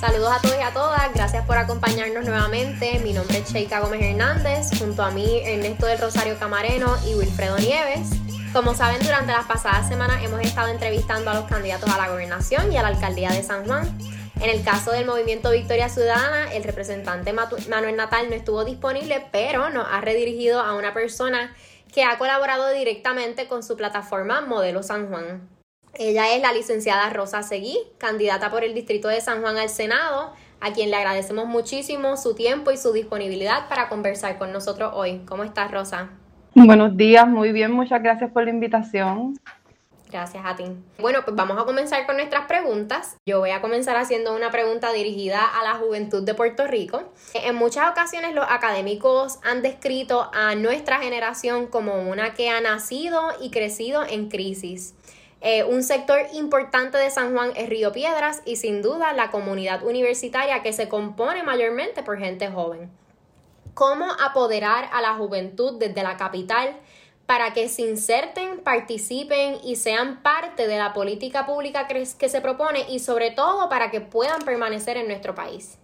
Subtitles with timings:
[0.00, 3.00] Saludos a todos y a todas, gracias por acompañarnos nuevamente.
[3.02, 7.58] Mi nombre es Sheika Gómez Hernández, junto a mí Ernesto del Rosario Camareno y Wilfredo
[7.58, 8.10] Nieves.
[8.52, 12.72] Como saben, durante las pasadas semanas hemos estado entrevistando a los candidatos a la gobernación
[12.72, 14.13] y a la alcaldía de San Juan.
[14.40, 19.70] En el caso del movimiento Victoria Ciudadana, el representante Manuel Natal no estuvo disponible, pero
[19.70, 21.54] nos ha redirigido a una persona
[21.94, 25.48] que ha colaborado directamente con su plataforma Modelo San Juan.
[25.94, 30.32] Ella es la licenciada Rosa Seguí, candidata por el Distrito de San Juan al Senado,
[30.60, 35.22] a quien le agradecemos muchísimo su tiempo y su disponibilidad para conversar con nosotros hoy.
[35.26, 36.10] ¿Cómo estás, Rosa?
[36.56, 39.38] Buenos días, muy bien, muchas gracias por la invitación.
[40.14, 40.66] Gracias a ti.
[41.00, 43.16] Bueno, pues vamos a comenzar con nuestras preguntas.
[43.26, 47.02] Yo voy a comenzar haciendo una pregunta dirigida a la juventud de Puerto Rico.
[47.34, 53.22] En muchas ocasiones los académicos han descrito a nuestra generación como una que ha nacido
[53.40, 54.94] y crecido en crisis.
[55.40, 59.82] Eh, un sector importante de San Juan es Río Piedras y sin duda la comunidad
[59.82, 62.88] universitaria que se compone mayormente por gente joven.
[63.74, 66.76] ¿Cómo apoderar a la juventud desde la capital
[67.26, 72.80] para que se inserten, participen y sean parte de la política pública que se propone
[72.90, 75.78] y sobre todo para que puedan permanecer en nuestro país?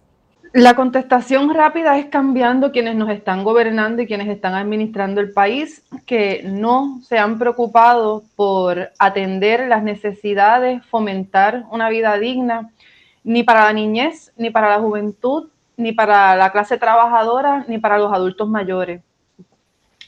[0.53, 5.81] La contestación rápida es cambiando quienes nos están gobernando y quienes están administrando el país,
[6.05, 12.69] que no se han preocupado por atender las necesidades, fomentar una vida digna,
[13.23, 17.97] ni para la niñez, ni para la juventud, ni para la clase trabajadora, ni para
[17.97, 19.01] los adultos mayores.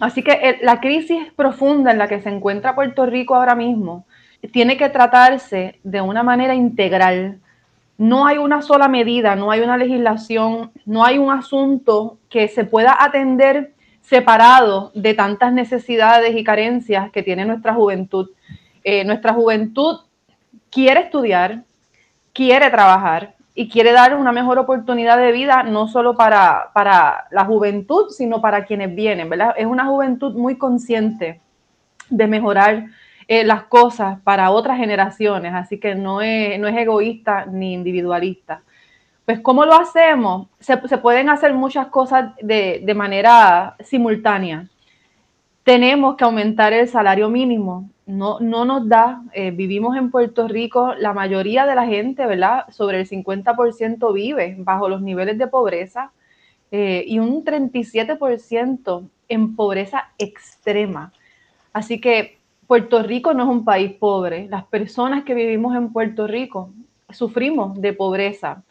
[0.03, 4.05] Así que la crisis profunda en la que se encuentra Puerto Rico ahora mismo
[4.51, 7.39] tiene que tratarse de una manera integral
[7.97, 12.65] no hay una sola medida, no hay una legislación, no hay un asunto que se
[12.65, 18.29] pueda atender separado de tantas necesidades y carencias que tiene nuestra juventud.
[18.83, 19.99] Eh, nuestra juventud
[20.69, 21.63] quiere estudiar,
[22.33, 27.45] quiere trabajar y quiere dar una mejor oportunidad de vida, no solo para, para la
[27.45, 29.53] juventud, sino para quienes vienen, ¿verdad?
[29.57, 31.39] Es una juventud muy consciente
[32.09, 32.87] de mejorar
[33.27, 38.63] eh, las cosas para otras generaciones, así que no es, no es egoísta ni individualista.
[39.25, 40.47] Pues, ¿cómo lo hacemos?
[40.59, 44.67] Se, pueden hacer muchas cosas de, manera simultánea.
[45.63, 47.89] Tenemos que aumentar el salario mínimo.
[48.05, 52.65] No, no nos da, eh, vivimos en Puerto Rico, la mayoría de la gente, ¿verdad?
[52.69, 56.11] Sobre el 50% vive bajo los niveles de pobreza
[56.71, 61.13] eh, y un 37% en pobreza extrema.
[61.71, 64.47] Así que Puerto Rico no es un país pobre.
[64.49, 66.71] Las personas que vivimos en Puerto Rico
[67.09, 68.63] sufrimos de pobreza.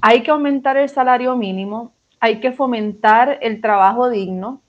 [0.00, 4.60] Hay que aumentar el salario mínimo, hay que fomentar el trabajo digno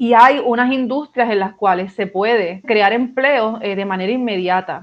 [0.00, 4.82] y hay unas industrias en las cuales se puede crear empleo eh, de manera inmediata.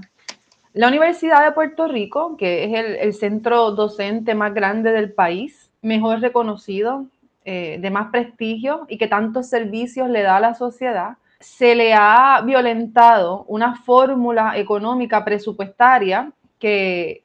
[0.73, 6.19] La Universidad de Puerto Rico, que es el, centro docente más grande del país, mejor
[6.19, 7.07] reconocido,
[7.45, 11.95] eh, de más prestigio y que tantos servicios le da a la sociedad, se le
[11.95, 17.23] ha violentado una fórmula económica presupuestaria que,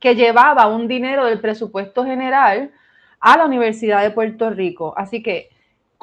[0.00, 2.72] que llevaba un dinero del presupuesto general
[3.20, 4.94] a la Universidad de Puerto Rico.
[4.96, 5.53] Así que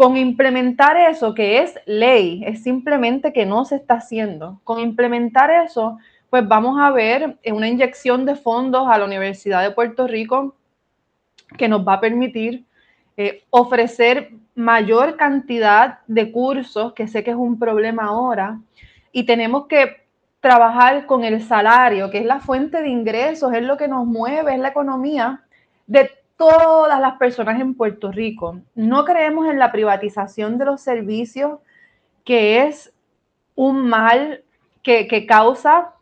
[0.02, 5.52] con implementar eso, que es ley, es simplemente que no se está haciendo, con implementar
[5.52, 6.00] eso,
[6.32, 10.56] pues vamos a ver una inyección de fondos a la Universidad de Puerto Rico
[11.56, 12.66] que nos va a permitir
[13.16, 18.60] eh, ofrecer mayor cantidad de cursos, que sé que es un problema ahora,
[19.12, 19.98] y tenemos que
[20.40, 24.56] trabajar con el salario, que es la fuente de ingresos, es lo que nos mueve,
[24.56, 25.44] es la economía
[25.86, 26.10] de
[26.42, 28.62] todas las personas en Puerto Rico.
[28.74, 31.60] No creemos en la privatización de los servicios,
[32.26, 32.92] que es
[33.54, 34.44] un mal
[34.82, 35.94] que, causa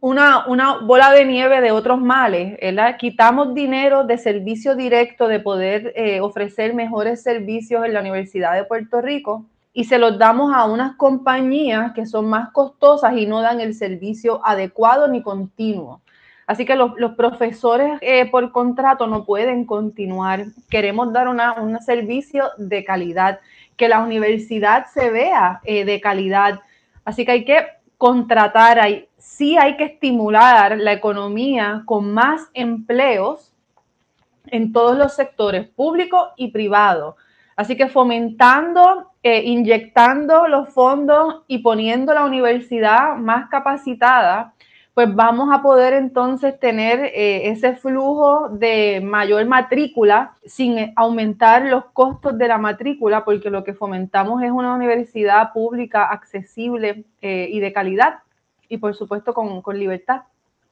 [0.00, 0.44] una,
[0.82, 2.58] bola de nieve de otros males.
[2.98, 8.64] Quitamos dinero de servicio directo, de poder eh, ofrecer mejores servicios en la Universidad de
[8.64, 13.40] Puerto Rico y se los damos a unas compañías que son más costosas y no
[13.40, 16.02] dan el servicio adecuado ni continuo.
[16.46, 20.44] Así que los, profesores eh, por contrato no pueden continuar.
[20.68, 23.40] Queremos dar un servicio de calidad,
[23.76, 26.60] que la universidad se vea eh, de calidad.
[27.04, 33.52] Así que hay que contratar, hay, sí hay que estimular la economía con más empleos
[34.48, 37.16] en todos los sectores, público y privado.
[37.56, 44.52] Así que fomentando, eh, inyectando los fondos y poniendo la universidad más capacitada
[44.94, 51.86] pues vamos a poder entonces tener eh, ese flujo de mayor matrícula sin aumentar los
[51.86, 57.58] costos de la matrícula, porque lo que fomentamos es una universidad pública accesible eh, y
[57.58, 58.20] de calidad
[58.68, 60.22] y por supuesto con, con libertad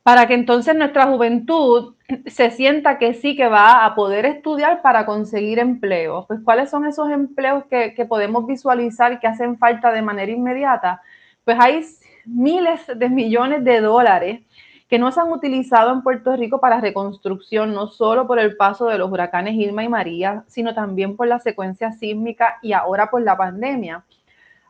[0.02, 1.94] para que entonces nuestra juventud
[2.26, 6.26] se sienta que sí que va a poder estudiar para conseguir empleo.
[6.26, 11.00] Pues cuáles son esos empleos que, que podemos visualizar que hacen falta de manera inmediata.
[11.44, 11.84] Pues hay
[12.26, 14.42] miles de millones de dólares
[14.88, 18.86] que no se han utilizado en Puerto Rico para reconstrucción, no solo por el paso
[18.86, 23.22] de los huracanes Irma y María, sino también por la secuencia sísmica y ahora por
[23.22, 24.04] la pandemia.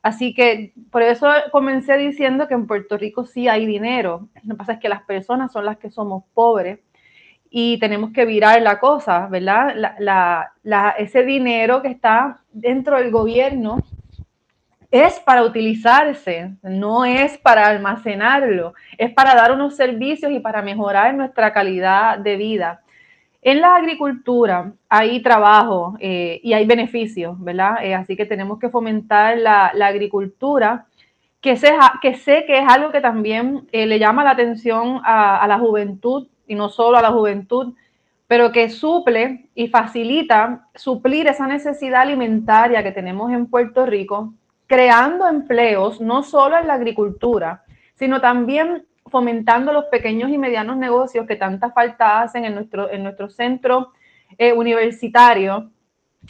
[0.01, 4.29] Así que por eso comencé diciendo que en Puerto Rico sí hay dinero.
[4.45, 6.79] Lo que pasa es que las personas son las que somos pobres
[7.51, 9.75] y tenemos que virar la cosa, ¿verdad?
[10.99, 13.79] ese dinero que está dentro del gobierno
[14.93, 21.15] es para utilizarse, no es para almacenarlo, es para dar unos servicios y para mejorar
[21.15, 22.83] nuestra calidad de vida.
[23.41, 27.83] En la agricultura hay trabajo eh, y hay beneficios, ¿verdad?
[27.83, 30.85] Eh, así que tenemos que fomentar la, agricultura,
[31.41, 31.59] que
[32.03, 35.59] que sé que es algo que también eh, le llama la atención a, a la
[35.59, 37.73] juventud y no solo a la juventud,
[38.27, 44.35] pero que suple y facilita suplir esa necesidad alimentaria que tenemos en Puerto Rico
[44.73, 47.63] creando empleos no solo en la agricultura,
[47.95, 53.03] sino también fomentando los pequeños y medianos negocios que tanta falta hacen en nuestro, en
[53.03, 53.93] nuestro centro
[54.39, 55.71] eh, universitario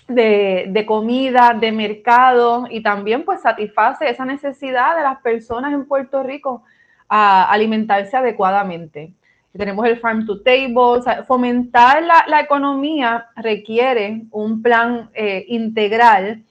[0.09, 6.25] de, comida, de mercado y también pues satisface esa necesidad de las personas en Puerto
[6.25, 6.65] Rico
[7.09, 9.15] a alimentarse adecuadamente.
[9.57, 16.43] Tenemos el Farm to Table, fomentar la, economía requiere un plan eh, integral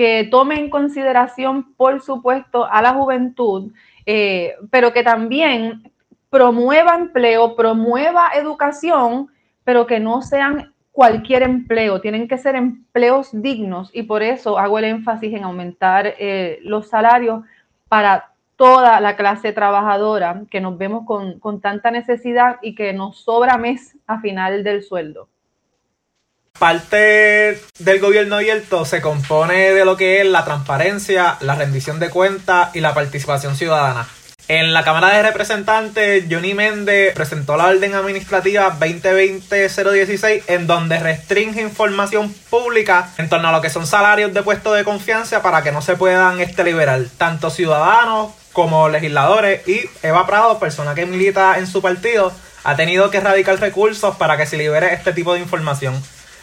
[0.00, 3.70] que tome en consideración, por supuesto, a la juventud,
[4.06, 5.92] eh, pero que también
[6.30, 9.28] promueva empleo, promueva educación,
[9.62, 14.78] pero que no sean cualquier empleo, tienen que ser empleos dignos y por eso hago
[14.78, 17.44] el énfasis en aumentar eh, los salarios
[17.90, 23.18] para toda la clase trabajadora que nos vemos con, con tanta necesidad y que nos
[23.18, 25.28] sobra mes a final del sueldo
[26.58, 32.10] parte del gobierno abierto se compone de lo que es la transparencia, la rendición de
[32.10, 34.06] cuentas y la participación ciudadana.
[34.46, 41.62] En la Cámara de Representantes, Johnny Méndez presentó la orden administrativa 2020-016 en donde restringe
[41.62, 45.70] información pública en torno a lo que son salarios de puestos de confianza para que
[45.70, 51.56] no se puedan este, liberar tanto ciudadanos como legisladores y Eva Prado, persona que milita
[51.58, 52.32] en su partido,
[52.64, 55.94] ha tenido que erradicar recursos para que se libere este tipo de información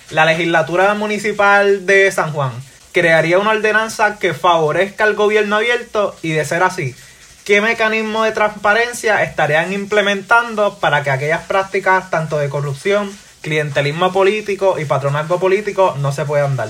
[0.10, 2.52] la legislatura municipal de San Juan
[2.92, 6.96] crearía una ordenanza que favorezca al gobierno abierto y de ser así,
[7.44, 13.12] ¿qué mecanismo de transparencia estarían implementando para que aquellas prácticas tanto de corrupción,
[13.42, 16.70] clientelismo político y patronazgo político no se puedan dar?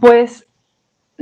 [0.00, 0.46] Pues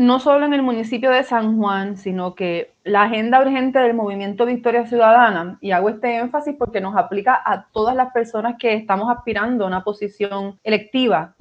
[0.00, 4.46] no solo en el municipio de San Juan, sino que la agenda urgente del movimiento
[4.46, 9.14] Victoria Ciudadana, y hago este énfasis porque nos aplica a todas las personas que estamos
[9.14, 11.34] aspirando a una posición electiva,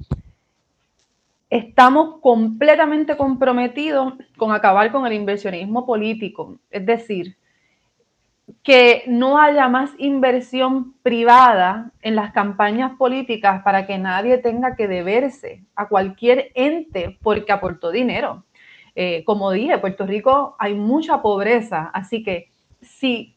[1.48, 7.38] estamos completamente comprometidos con acabar con el inversionismo político, es decir,
[8.62, 14.86] que no haya más inversión privada en las campañas políticas para que nadie tenga que
[14.86, 18.44] deberse a cualquier ente porque aportó dinero.
[19.02, 22.50] Eh, como dije, Puerto Rico hay mucha pobreza, así que
[22.82, 23.34] si,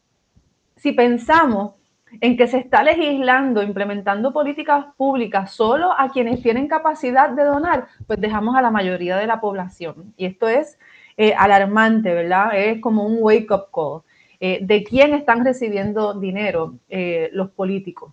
[0.76, 1.76] si pensamos
[2.20, 7.86] en que se está legislando, implementando políticas públicas solo a quienes tienen capacidad de donar,
[8.06, 10.12] pues dejamos a la mayoría de la población.
[10.18, 10.78] Y esto es
[11.16, 12.50] eh, alarmante, ¿verdad?
[12.54, 14.02] Es como un wake-up call.
[14.40, 16.74] Eh, de quién están recibiendo dinero
[17.32, 18.12] los políticos.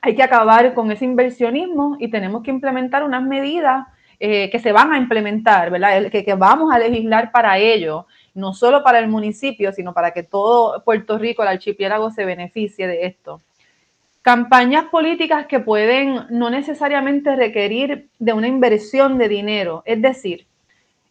[0.00, 3.86] Hay que acabar con ese inversionismo y tenemos que implementar unas medidas
[4.20, 6.10] eh, que se van a implementar, ¿verdad?
[6.10, 10.82] Que, vamos a legislar para ello, no solo para el municipio, sino para que todo
[10.84, 13.40] Puerto Rico, el archipiélago, se beneficie de esto.
[14.22, 20.46] Campañas políticas que pueden no necesariamente requerir de una inversión de dinero, es decir,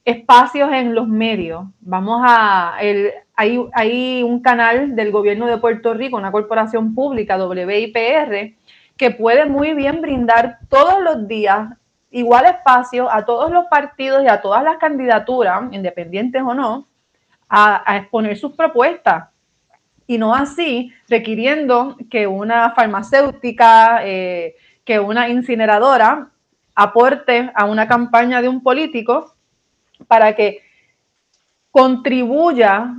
[0.05, 1.65] espacios en los medios.
[1.81, 8.53] Vamos a, hay un canal del gobierno de Puerto Rico, una corporación pública, WIPR,
[8.98, 11.69] que puede muy bien brindar todos los días
[12.13, 16.88] igual espacio a todos los partidos y a todas las candidaturas, independientes o no,
[17.50, 19.29] a, exponer sus propuestas.
[20.05, 24.55] Y no así requiriendo que una farmacéutica, eh,
[24.86, 26.29] que una incineradora
[26.75, 29.34] aporte a una campaña de un político
[30.08, 30.62] para que
[31.72, 32.96] contribuya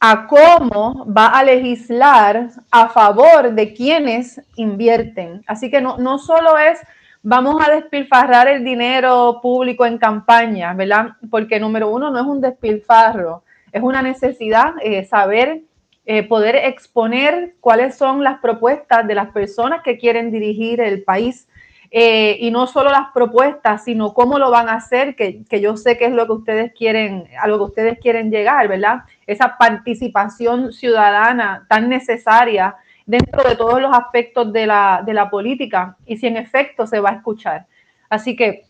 [0.00, 5.42] a cómo va a legislar a favor de quienes invierten.
[5.46, 6.78] Así que no, no solo es
[7.24, 11.16] vamos a despilfarrar el dinero público en campaña, ¿verdad?
[11.30, 15.62] Porque número uno no es un despilfarro, es una necesidad eh, saber
[16.04, 21.48] eh, poder exponer cuáles son las propuestas de las personas que quieren dirigir el país.
[21.96, 25.76] Eh, y no solo las propuestas, sino cómo lo van a hacer, que, que, yo
[25.76, 29.02] sé que es lo que ustedes quieren, a lo que ustedes quieren llegar, ¿verdad?
[29.28, 32.74] Esa participación ciudadana tan necesaria
[33.06, 37.00] dentro de todos los aspectos de la, de la política y si en efecto se
[37.00, 37.66] va a escuchar.
[38.08, 38.64] Así que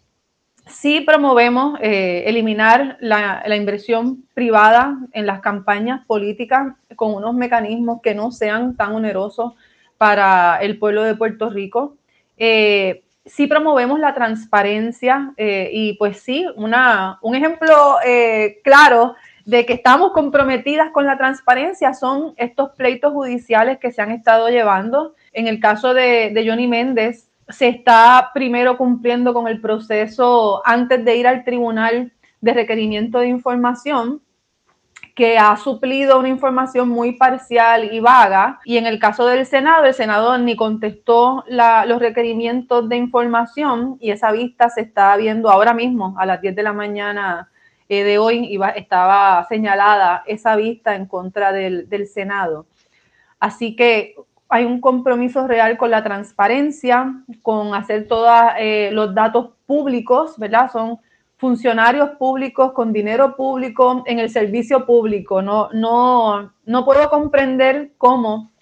[0.67, 8.01] sí promovemos eh, eliminar la, la, inversión privada en las campañas políticas con unos mecanismos
[8.03, 9.53] que no sean tan onerosos
[9.99, 11.97] para el pueblo de Puerto Rico.
[12.37, 19.15] Eh, sí promovemos la transparencia eh, y pues sí, una, un ejemplo eh, claro
[19.45, 24.49] de que estamos comprometidas con la transparencia son estos pleitos judiciales que se han estado
[24.49, 25.15] llevando.
[25.33, 31.05] En el caso de, de Johnny Méndez, se está primero cumpliendo con el proceso antes
[31.05, 34.23] de ir al tribunal de requerimiento de información
[35.15, 38.61] que ha suplido una información muy parcial y vaga.
[38.65, 44.11] Y en el caso del Senado, el Senado ni contestó los requerimientos de información y
[44.11, 47.49] esa vista se está viendo ahora mismo a las 10 de la mañana
[47.89, 48.59] eh, de hoy.
[48.77, 52.67] Estaba señalada esa vista en contra del, del Senado.
[53.39, 54.15] Así que
[54.49, 57.13] hay un compromiso real con la transparencia,
[57.43, 60.71] con hacer todos eh, los datos públicos, ¿verdad?
[60.71, 60.99] Son
[61.37, 65.43] funcionarios públicos con dinero público en el servicio público.
[65.43, 68.53] No, no, no puedo comprender cómo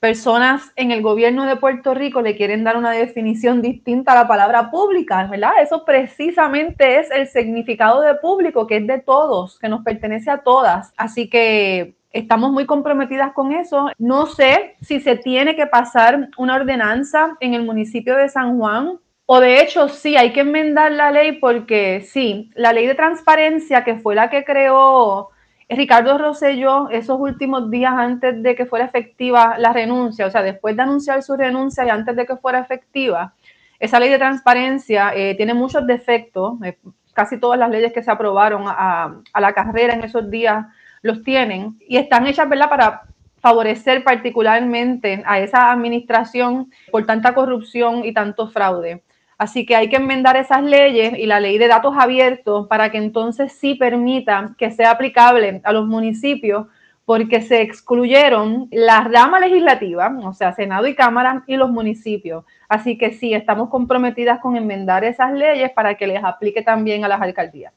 [0.00, 4.28] personas en el gobierno de Puerto Rico le quieren dar una definición distinta a la
[4.28, 5.52] palabra pública, ¿verdad?
[5.62, 10.38] Eso precisamente es el significado de público, que es de todos, que nos pertenece a
[10.38, 10.92] todas.
[10.96, 13.90] Así que estamos muy comprometidas con eso.
[13.98, 18.98] No sé si se tiene que pasar una ordenanza en el municipio de San Juan
[19.32, 23.84] o de hecho, sí, hay que enmendar la ley porque sí, la ley de transparencia,
[23.84, 25.28] que fue la que creó
[25.76, 30.76] Ricardo Rosselló esos últimos días antes de que fuera efectiva la renuncia, o sea, después
[30.76, 33.34] de anunciar su renuncia y antes de que fuera efectiva,
[33.78, 36.76] esa ley de transparencia eh, tiene muchos defectos, eh,
[37.14, 40.66] casi todas las leyes que se aprobaron a, la carrera en esos días
[41.02, 43.02] los tienen y están hechas, para
[43.40, 49.02] favorecer particularmente a esa administración por tanta corrupción y tanto fraude.
[49.40, 52.98] Así que hay que enmendar esas leyes y la ley de datos abiertos para que
[52.98, 56.66] entonces sí permita que sea aplicable a los municipios
[57.06, 62.44] porque se excluyeron la rama legislativa, o sea, Senado y Cámara y los municipios.
[62.68, 67.08] Así que sí, estamos comprometidas con enmendar esas leyes para que les aplique también a
[67.08, 67.72] las alcaldías.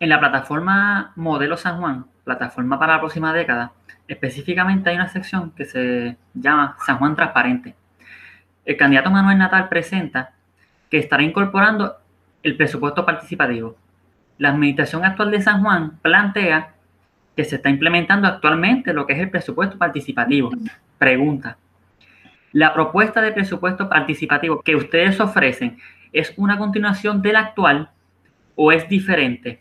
[0.00, 3.72] En la plataforma Modelo San Juan, plataforma para la próxima década,
[4.08, 7.74] específicamente hay una sección que se llama San Juan Transparente
[8.66, 10.32] el candidato Manuel Natal presenta
[10.90, 11.96] que estará incorporando
[12.42, 13.76] el presupuesto participativo.
[14.38, 16.74] La administración actual de San Juan plantea
[17.36, 20.50] que se está implementando actualmente lo que es el presupuesto participativo.
[20.98, 21.58] Pregunta,
[22.52, 25.78] ¿la propuesta de presupuesto participativo que ustedes ofrecen
[26.12, 27.90] es una continuación del actual
[28.56, 29.60] o es diferente?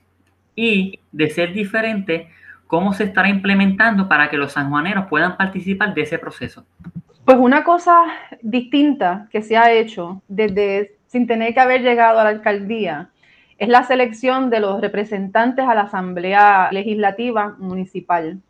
[0.55, 2.29] Y de ser diferente,
[2.65, 6.65] ¿cómo se estará implementando para que los sanjuaneros puedan participar de ese proceso?
[7.25, 8.03] Pues una cosa
[8.43, 13.09] distinta que se ha hecho desde sin tener que haber llegado a la alcaldía
[13.57, 18.41] es la selección de los representantes a la Asamblea Legislativa Municipal.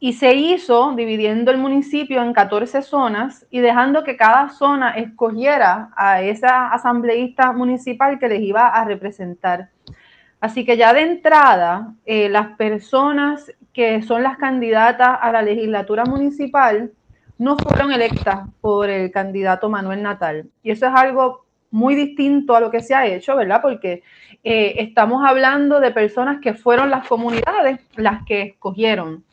[0.00, 5.90] Y se hizo dividiendo el municipio en 14 zonas y dejando que cada zona escogiera
[5.94, 9.68] a esa asambleísta municipal que les iba a representar.
[10.40, 16.04] Así que ya de entrada, eh, las personas que son las candidatas a la legislatura
[16.06, 16.90] municipal
[17.42, 20.48] no fueron electas por el candidato Manuel Natal.
[20.62, 23.60] Y eso es algo muy distinto a lo que se ha hecho, ¿verdad?
[23.60, 24.04] Porque
[24.44, 29.24] eh, estamos hablando de personas que fueron las comunidades las que escogieron.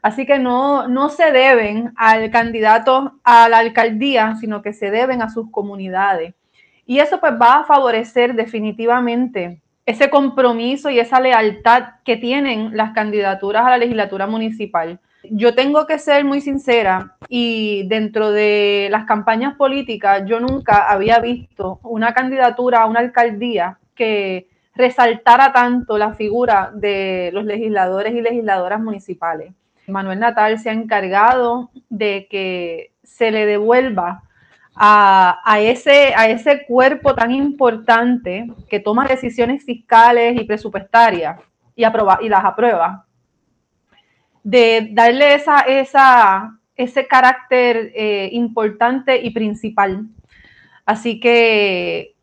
[0.00, 5.20] Así que no, no se deben al candidato a la alcaldía, sino que se deben
[5.20, 6.32] a sus comunidades.
[6.86, 12.92] Y eso pues va a favorecer definitivamente ese compromiso y esa lealtad que tienen las
[12.92, 19.04] candidaturas a la legislatura municipal yo tengo que ser muy sincera y dentro de las
[19.04, 26.14] campañas políticas yo nunca había visto una candidatura a una alcaldía que resaltara tanto la
[26.14, 29.52] figura de los legisladores y legisladoras municipales.
[29.86, 34.22] Manuel Natal se ha encargado de que se le devuelva
[34.74, 41.38] a, ese, a ese cuerpo tan importante que toma decisiones fiscales y presupuestarias
[41.76, 43.04] y, y las aprueba
[44.42, 50.06] de darle esa, esa, ese carácter eh, importante y principal.
[50.86, 52.14] Así que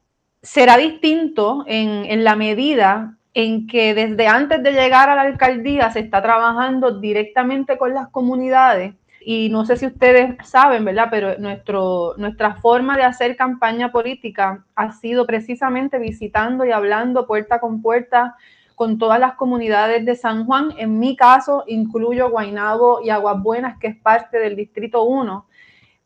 [0.41, 5.91] será distinto en, en la medida en que desde antes de llegar a la alcaldía
[5.91, 8.95] se está trabajando directamente con las comunidades.
[9.21, 11.09] Y no sé si ustedes saben, ¿verdad?
[11.11, 17.59] Pero nuestro, nuestra forma de hacer campaña política ha sido precisamente visitando y hablando puerta
[17.59, 18.35] con puerta
[18.77, 20.71] con todas las comunidades de San Juan.
[20.77, 25.47] En mi caso, incluyo Guainabo y Aguas Buenas, que es parte del Distrito 1.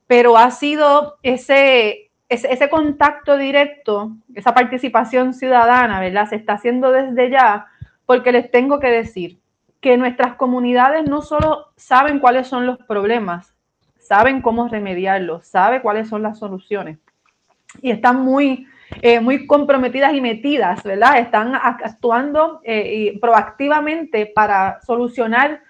[0.08, 6.30] Pero ha sido ese, ese, contacto directo, esa participación ciudadana, ¿verdad?
[6.30, 7.68] Se está haciendo desde ya,
[8.06, 9.42] porque les tengo que decir
[9.82, 13.54] que nuestras comunidades no solo saben cuáles son los problemas,
[14.00, 17.00] saben cómo remediarlos, saben cuáles son las soluciones.
[17.82, 18.66] Y están muy,
[19.02, 21.20] eh, muy comprometidas y metidas, ¿verdad?
[21.20, 25.62] Están actuando eh, proactivamente para solucionar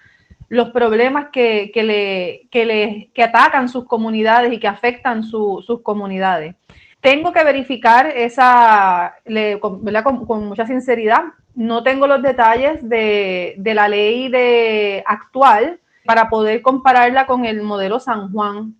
[0.50, 6.56] los problemas que, le, le, que atacan sus comunidades y que afectan sus comunidades.
[7.00, 9.16] Tengo que verificar esa,
[9.62, 11.24] con, mucha sinceridad,
[11.56, 17.62] no tengo los detalles de, de, la ley de actual para poder compararla con el
[17.62, 18.76] modelo San Juan,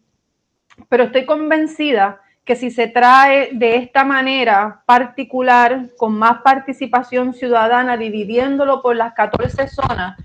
[0.90, 7.98] pero estoy convencida que si se trae de esta manera particular, con más participación ciudadana,
[7.98, 10.18] dividiéndolo por las 14 zonas,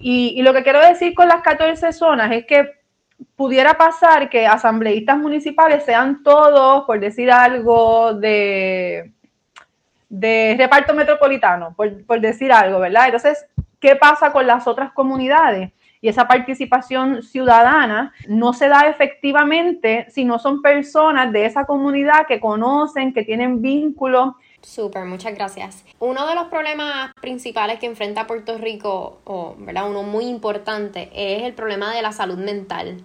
[0.00, 2.78] y, lo que quiero decir con las 14 zonas es que
[3.36, 9.12] pudiera pasar que asambleístas municipales sean todos, por decir algo, de,
[10.08, 13.06] de reparto metropolitano, por, por, decir algo, ¿verdad?
[13.06, 13.44] Entonces,
[13.80, 15.72] ¿qué pasa con las otras comunidades?
[16.00, 22.26] Y esa participación ciudadana no se da efectivamente si no son personas de esa comunidad
[22.26, 25.84] que conocen, que tienen vínculos Súper, muchas gracias.
[26.00, 29.88] Uno de los problemas principales que enfrenta Puerto Rico, o ¿verdad?
[29.88, 33.02] uno muy importante, es el problema de la salud mental.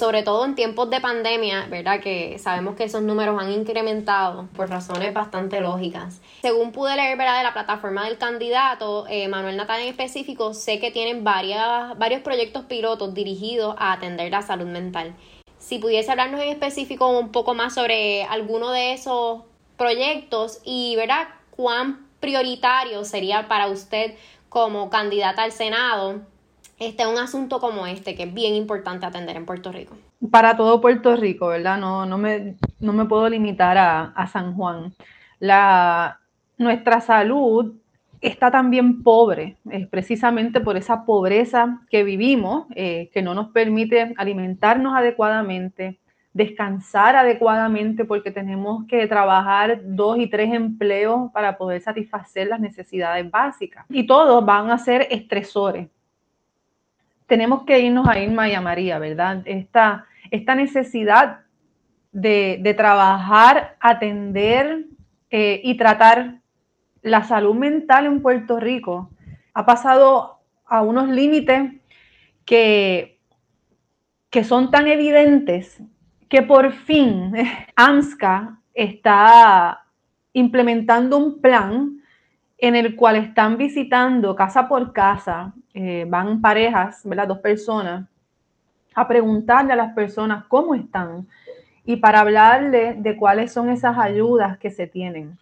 [0.00, 2.00] Sobre todo en tiempos de pandemia, ¿verdad?
[2.00, 6.22] Que sabemos que esos números han incrementado por razones bastante lógicas.
[6.42, 7.38] Según pude leer, ¿verdad?
[7.38, 12.22] De la plataforma del candidato, eh, Manuel Natal en específico, sé que tienen varias, varios
[12.22, 15.16] proyectos pilotos dirigidos a atender la salud mental.
[15.58, 19.42] Si pudiese hablarnos en específico un poco más sobre alguno de esos
[19.76, 24.14] proyectos y, ¿verdad?, cuán prioritario sería para usted
[24.48, 26.20] como candidata al Senado
[26.80, 29.94] este un asunto como este, que es bien importante atender en Puerto Rico.
[30.30, 31.78] Para todo Puerto Rico, ¿verdad?
[31.78, 34.92] No, no, me, no me puedo limitar a, San Juan.
[35.38, 36.18] La,
[36.56, 37.74] nuestra salud
[38.22, 44.14] está también pobre, es precisamente por esa pobreza que vivimos, eh, que no nos permite
[44.16, 45.98] alimentarnos adecuadamente,
[46.32, 53.30] descansar adecuadamente porque tenemos que trabajar dos y tres empleos para poder satisfacer las necesidades
[53.30, 53.84] básicas.
[53.90, 55.88] Y todos van a ser estresores.
[57.30, 59.42] Tenemos que irnos a Irma y a María, ¿verdad?
[59.44, 61.42] Esta, esta necesidad
[62.10, 64.86] de, trabajar, atender
[65.30, 66.40] eh, y tratar
[67.02, 69.10] la salud mental en Puerto Rico
[69.54, 71.74] ha pasado a unos límites
[72.44, 73.20] que,
[74.28, 75.80] que son tan evidentes
[76.28, 77.32] que por fin
[77.76, 79.84] AMSCA está
[80.32, 82.02] implementando un plan
[82.58, 87.28] en el cual están visitando casa por casa, eh, van parejas, ¿verdad?
[87.28, 88.08] Dos personas,
[88.94, 91.28] a preguntarle a las personas cómo están
[91.84, 95.38] y para hablarle de cuáles son esas ayudas que se tienen.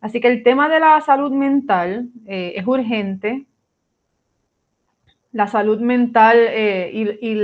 [0.00, 3.46] Así que el tema de la salud mental eh, es urgente.
[5.32, 7.34] La salud mental eh, y,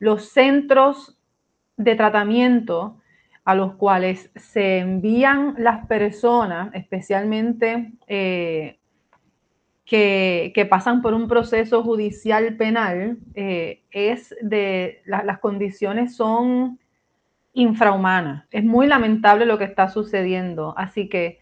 [0.00, 1.16] los centros
[1.76, 2.96] de tratamiento
[3.44, 7.92] a los cuales se envían las personas, especialmente
[9.90, 16.78] que, pasan por un proceso judicial penal, eh, es de las condiciones son
[17.54, 18.44] infrahumanas.
[18.52, 20.74] Es muy lamentable lo que está sucediendo.
[20.76, 21.40] Así que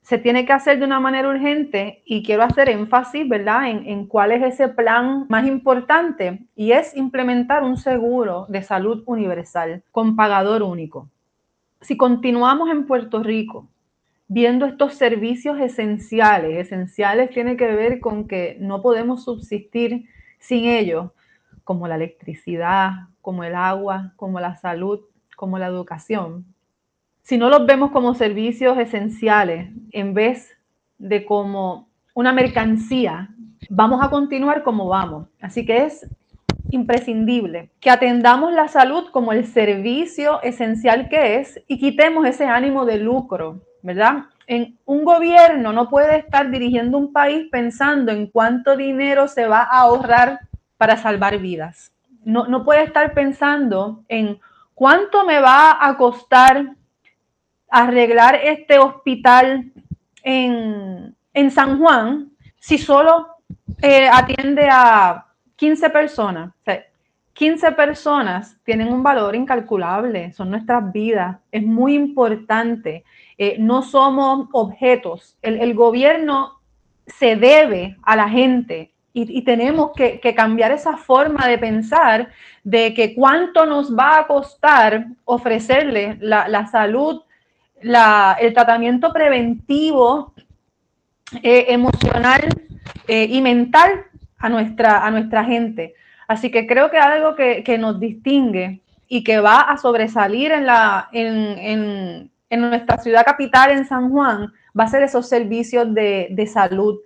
[0.00, 4.30] se tiene que hacer de una manera urgente y quiero hacer énfasis, ¿verdad?, en, cuál
[4.30, 10.62] es ese plan más importante y es implementar un seguro de salud universal con pagador
[10.62, 11.08] único.
[11.80, 13.71] Si continuamos en Puerto Rico
[14.32, 20.06] viendo estos servicios esenciales, esenciales tiene que ver con que no podemos subsistir
[20.38, 21.10] sin ellos,
[21.64, 25.00] como la electricidad, como el agua, como la salud,
[25.36, 26.46] como la educación,
[27.22, 30.50] si no los vemos como servicios esenciales en vez
[30.98, 33.30] de como una mercancía,
[33.70, 35.28] vamos a continuar como vamos.
[35.40, 36.06] Así que es
[36.70, 42.86] imprescindible que atendamos la salud como el servicio esencial que es y quitemos ese ánimo
[42.86, 44.24] de lucro, ¿verdad?
[44.46, 49.62] En un gobierno no puede estar dirigiendo un país pensando en cuánto dinero se va
[49.62, 50.40] a ahorrar
[50.76, 51.92] para salvar vidas.
[52.24, 54.40] No, no puede estar pensando en
[54.74, 56.74] cuánto me va a costar
[57.70, 59.72] arreglar este hospital
[60.22, 61.16] en,
[61.50, 63.28] San Juan si solo
[63.80, 66.52] eh, atiende a 15 personas.
[67.32, 73.04] 15 personas tienen un valor incalculable, son nuestras vidas, es muy importante.
[73.44, 75.36] Eh, no somos objetos.
[75.42, 76.60] El, gobierno
[77.08, 82.28] se debe a la gente y, tenemos que, cambiar esa forma de pensar
[82.62, 87.22] de que cuánto nos va a costar ofrecerle la, salud,
[87.80, 90.34] el tratamiento preventivo,
[91.42, 92.42] eh, emocional
[93.08, 94.04] eh, y mental
[94.38, 95.94] a nuestra, a nuestra gente.
[96.28, 101.08] Así que creo que algo que, nos distingue y que va a sobresalir en, la,
[101.10, 106.98] en, nuestra ciudad capital, en San Juan, va a ser esos servicios de, salud,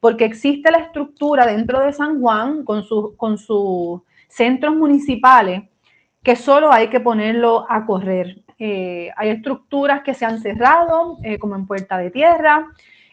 [0.00, 2.84] porque existe la estructura dentro de San Juan con,
[3.16, 5.62] con sus centros municipales
[6.24, 8.42] que solo hay que ponerlo a correr.
[8.58, 12.66] Eh, hay estructuras que se han cerrado, eh, como en Puerta de Tierra,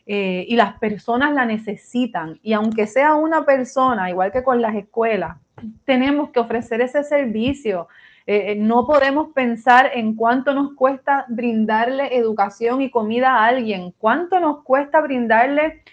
[0.06, 2.40] eh, y las personas la necesitan.
[2.42, 5.38] Y aunque sea una persona, igual que con las escuelas,
[5.84, 7.90] tenemos que ofrecer ese servicio.
[8.28, 13.94] Eh, eh, no podemos pensar en cuánto nos cuesta brindarle educación y comida a alguien,
[13.98, 15.84] cuánto nos cuesta brindarle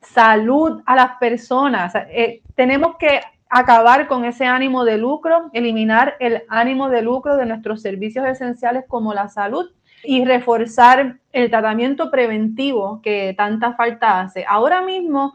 [0.00, 1.94] salud a las personas.
[2.10, 7.46] Eh, tenemos que acabar con ese ánimo de lucro, eliminar el ánimo de lucro de
[7.46, 9.70] nuestros servicios esenciales como la salud
[10.04, 14.44] y reforzar el tratamiento preventivo que tanta falta hace.
[14.46, 15.32] Ahora mismo,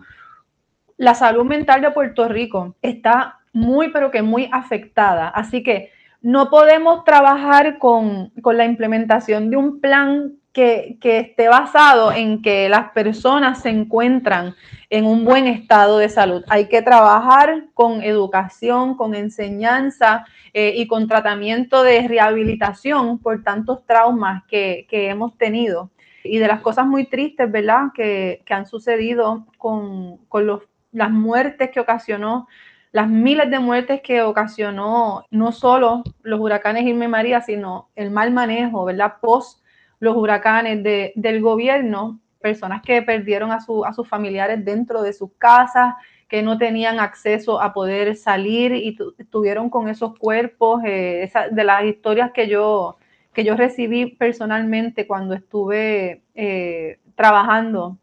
[0.97, 5.27] la salud mental de Puerto Rico está muy, pero que muy afectada.
[5.29, 5.91] Así que
[6.23, 12.91] no podemos trabajar con, la implementación de un plan que, esté basado en que las
[12.91, 14.55] personas se encuentran
[14.89, 16.41] en un buen estado de salud.
[16.47, 23.85] Hay que trabajar con educación, con enseñanza eh, y con tratamiento de rehabilitación por tantos
[23.85, 25.91] traumas que, hemos tenido
[26.23, 30.61] y de las cosas muy tristes, ¿verdad?, que, han sucedido con, con
[30.93, 32.47] las muertes que ocasionó
[32.93, 38.11] las miles de muertes que ocasionó no solo los huracanes Irma y María, sino el
[38.11, 39.15] mal manejo, ¿verdad?
[39.19, 39.63] Post
[39.99, 40.83] los huracanes
[41.15, 45.95] del gobierno, personas que perdieron a, a sus familiares dentro de sus casas,
[46.27, 51.83] que no tenían acceso a poder salir y estuvieron con esos cuerpos, eh, de las
[51.85, 52.97] historias que yo,
[53.33, 57.97] que yo recibí personalmente cuando estuve eh, trabajando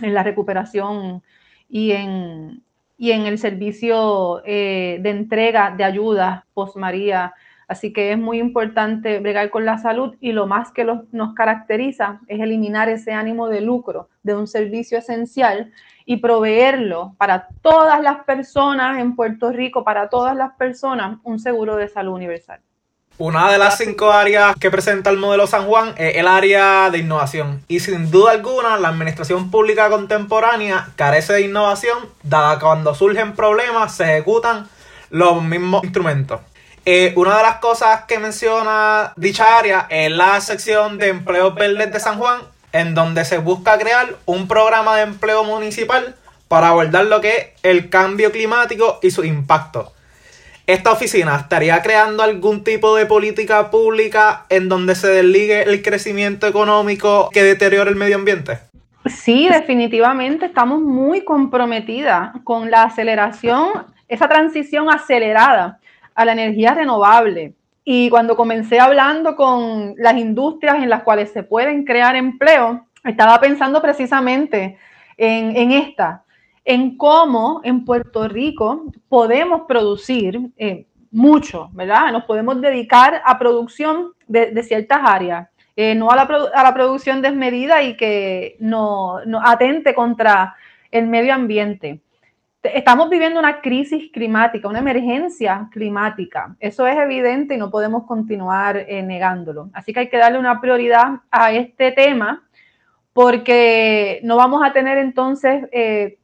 [0.00, 1.24] en la recuperación
[1.68, 2.62] y en,
[3.02, 7.34] y en el servicio eh, de entrega de ayuda post María.
[7.66, 12.20] Así que es muy importante bregar con la salud y lo más que nos caracteriza
[12.28, 15.72] es eliminar ese ánimo de lucro de un servicio esencial
[16.04, 21.74] y proveerlo para todas las personas en Puerto Rico, para todas las personas, un seguro
[21.74, 22.60] de salud universal.
[23.24, 26.98] Una de las cinco áreas que presenta el modelo San Juan es el área de
[26.98, 27.62] innovación.
[27.68, 33.94] Y sin duda alguna, la administración pública contemporánea carece de innovación, dada cuando surgen problemas
[33.94, 34.68] se ejecutan
[35.10, 36.40] los mismos instrumentos.
[36.84, 41.92] Eh, una de las cosas que menciona dicha área es la sección de empleos verdes
[41.92, 42.40] de San Juan,
[42.72, 46.16] en donde se busca crear un programa de empleo municipal
[46.48, 49.92] para abordar lo que es el cambio climático y su impacto
[50.66, 56.46] esta oficina estaría creando algún tipo de política pública en donde se desligue el crecimiento
[56.46, 58.58] económico que deteriore el medio ambiente?
[59.06, 65.80] Sí, definitivamente estamos muy comprometidas con la aceleración, esa transición acelerada
[66.14, 67.54] a la energía renovable.
[67.84, 73.40] Y cuando comencé hablando con las industrias en las cuales se pueden crear empleo, estaba
[73.40, 74.78] pensando precisamente
[75.16, 76.21] en, en esta,
[76.64, 82.12] en cómo en Puerto Rico podemos producir eh, mucho, ¿verdad?
[82.12, 87.96] Nos podemos dedicar a producción de, ciertas áreas, eh, no a la, producción desmedida y
[87.96, 90.54] que no, atente contra
[90.90, 92.00] el medio ambiente.
[92.62, 96.54] Estamos viviendo una crisis climática, una emergencia climática.
[96.60, 99.68] Eso es evidente y no podemos continuar eh, negándolo.
[99.72, 102.44] Así que hay que darle una prioridad a este tema
[103.12, 105.64] porque no vamos a tener entonces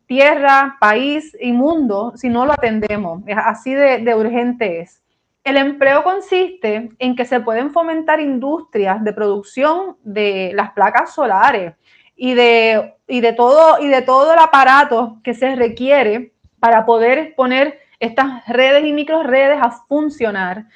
[0.08, 3.22] tierra, país y mundo si no lo atendemos.
[3.36, 5.02] Así de, urgente es.
[5.44, 11.74] El empleo consiste en que se pueden fomentar industrias de producción de las placas solares
[12.16, 17.34] y de, y de, todo, y de todo el aparato que se requiere para poder
[17.36, 20.66] poner estas redes y microredes a funcionar.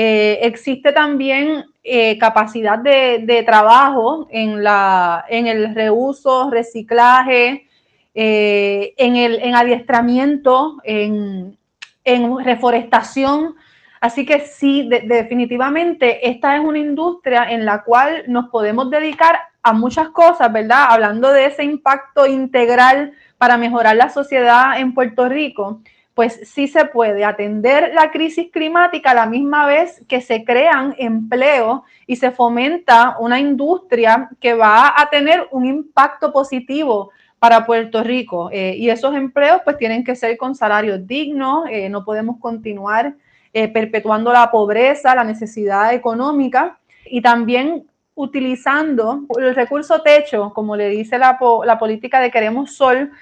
[0.00, 7.66] Eh, existe también eh, capacidad de, trabajo en, la, en el reuso, reciclaje,
[8.14, 11.58] eh, en el en adiestramiento, en,
[12.44, 13.56] reforestación.
[14.00, 19.72] Así que sí, definitivamente esta es una industria en la cual nos podemos dedicar a
[19.72, 20.86] muchas cosas, ¿verdad?
[20.90, 25.80] Hablando de ese impacto integral para mejorar la sociedad en Puerto Rico
[26.18, 30.96] pues sí se puede atender la crisis climática a la misma vez que se crean
[30.98, 38.02] empleos y se fomenta una industria que va a tener un impacto positivo para Puerto
[38.02, 38.50] Rico.
[38.50, 43.14] Eh, y esos empleos pues tienen que ser con salarios dignos, eh, no podemos continuar
[43.52, 50.88] eh, perpetuando la pobreza, la necesidad económica y también utilizando el recurso techo, como le
[50.88, 53.12] dice la, la política de Queremos Sol,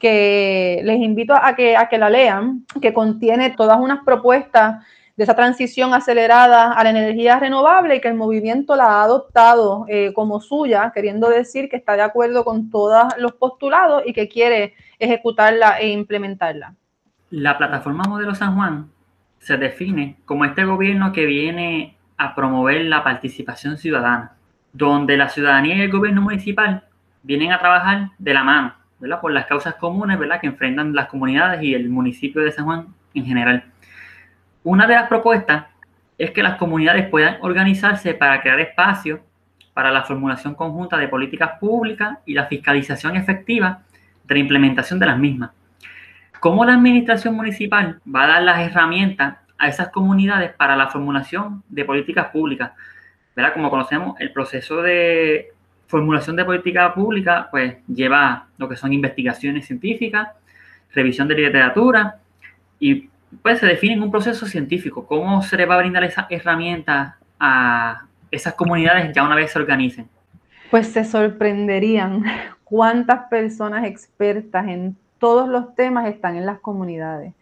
[0.00, 4.84] que les invito a que, a que la lean, que contiene todas unas propuestas
[5.14, 9.84] de esa transición acelerada a la energía renovable y que el movimiento la ha adoptado
[9.88, 14.26] eh, como suya, queriendo decir que está de acuerdo con todos los postulados y que
[14.26, 16.74] quiere ejecutarla e implementarla.
[17.28, 18.90] La plataforma Modelo San Juan
[19.38, 24.32] se define como este gobierno que viene a promover la participación ciudadana,
[24.72, 26.84] donde la ciudadanía y el gobierno municipal
[27.22, 28.79] vienen a trabajar de la mano
[29.20, 33.24] por las causas comunes que enfrentan las comunidades y el municipio de San Juan en
[33.24, 33.64] general.
[34.62, 35.66] Una de las propuestas
[36.18, 39.20] es que las comunidades puedan organizarse para crear espacios
[39.72, 43.82] para la formulación conjunta de políticas públicas y la fiscalización efectiva
[44.24, 45.50] de la implementación de las mismas.
[46.40, 51.62] ¿Cómo la administración municipal va a dar las herramientas a esas comunidades para la formulación
[51.68, 52.72] de políticas públicas?
[53.54, 55.52] Como conocemos, el proceso de
[55.90, 60.28] formulación de política pública, pues lleva lo que son investigaciones científicas,
[60.94, 62.18] revisión de literatura
[62.78, 63.10] y
[63.42, 67.18] pues se define en un proceso científico cómo se le va a brindar esa herramienta
[67.40, 70.08] a esas comunidades ya una vez se organicen.
[70.70, 72.24] Pues se sorprenderían
[72.64, 77.34] cuántas personas expertas en todos los temas están en las comunidades.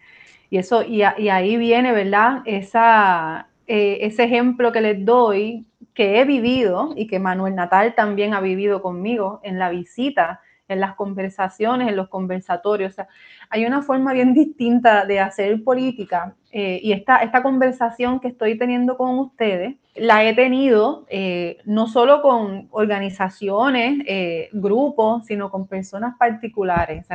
[0.48, 2.40] Y eso, y, ahí viene, ¿verdad?
[2.46, 5.66] Esa, eh, ese ejemplo que les doy
[5.98, 10.78] que he vivido y que Manuel Natal también ha vivido conmigo en la visita, en
[10.78, 12.94] las conversaciones, en los conversatorios.
[13.50, 18.56] Hay una forma bien distinta de hacer política eh, y esta, esta conversación que estoy
[18.56, 25.66] teniendo con ustedes la he tenido eh, no solo con organizaciones, eh, grupos, sino con
[25.66, 27.06] personas particulares.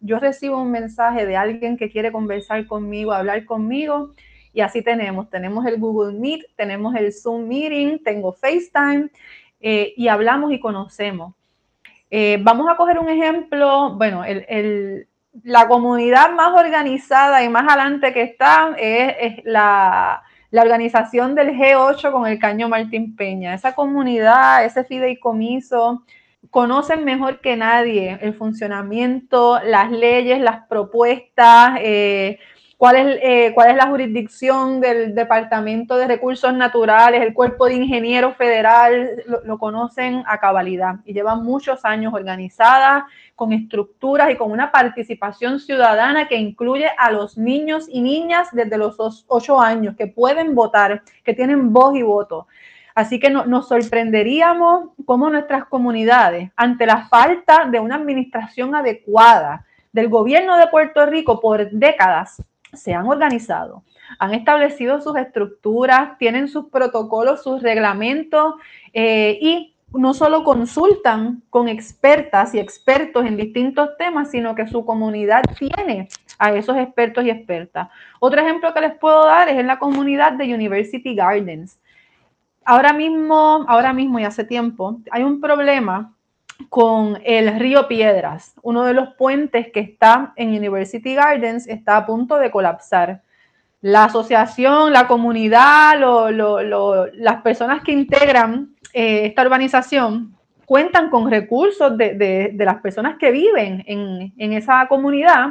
[0.00, 4.14] yo recibo un mensaje de alguien que quiere conversar conmigo, hablar conmigo
[4.54, 9.08] y así tenemos, tenemos el Google Meet, tenemos el Zoom Meeting, tengo FaceTime
[9.60, 11.34] eh, y hablamos y conocemos.
[12.08, 14.22] Eh, vamos a coger un ejemplo, bueno,
[15.42, 22.12] la comunidad más organizada y más adelante que está es, la, la, organización del G8
[22.12, 23.54] con el Caño Martín Peña.
[23.54, 26.04] Esa comunidad, ese fideicomiso,
[26.50, 32.38] conocen mejor que nadie el funcionamiento, las leyes, las propuestas, eh,
[32.84, 37.76] cuál es, eh, cuál es la jurisdicción del Departamento de Recursos Naturales, el Cuerpo de
[37.76, 44.52] Ingenieros Federal, lo, conocen a cabalidad y llevan muchos años organizadas con estructuras y con
[44.52, 50.06] una participación ciudadana que incluye a los niños y niñas desde los ocho años que
[50.06, 52.48] pueden votar, que tienen voz y voto.
[52.94, 60.10] Así que nos sorprenderíamos cómo nuestras comunidades, ante la falta de una administración adecuada del
[60.10, 62.42] gobierno de Puerto Rico por décadas,
[62.76, 63.84] se han organizado,
[64.18, 68.54] han establecido sus estructuras, tienen sus protocolos, sus reglamentos
[68.92, 74.84] eh, y no solo consultan con expertas y expertos en distintos temas, sino que su
[74.84, 76.08] comunidad tiene
[76.38, 77.88] a esos expertos y expertas.
[78.18, 81.78] Otro ejemplo que les puedo dar es en la comunidad de University Gardens.
[82.64, 86.13] Ahora mismo, ahora mismo y hace tiempo, hay un problema
[86.68, 88.54] con el río Piedras.
[88.62, 93.22] Uno de los puentes que está en University Gardens está a punto de colapsar.
[93.80, 95.98] La asociación, la comunidad,
[97.14, 103.84] las personas que integran eh, esta urbanización cuentan con recursos de, las personas que viven
[103.86, 105.48] en, esa comunidad,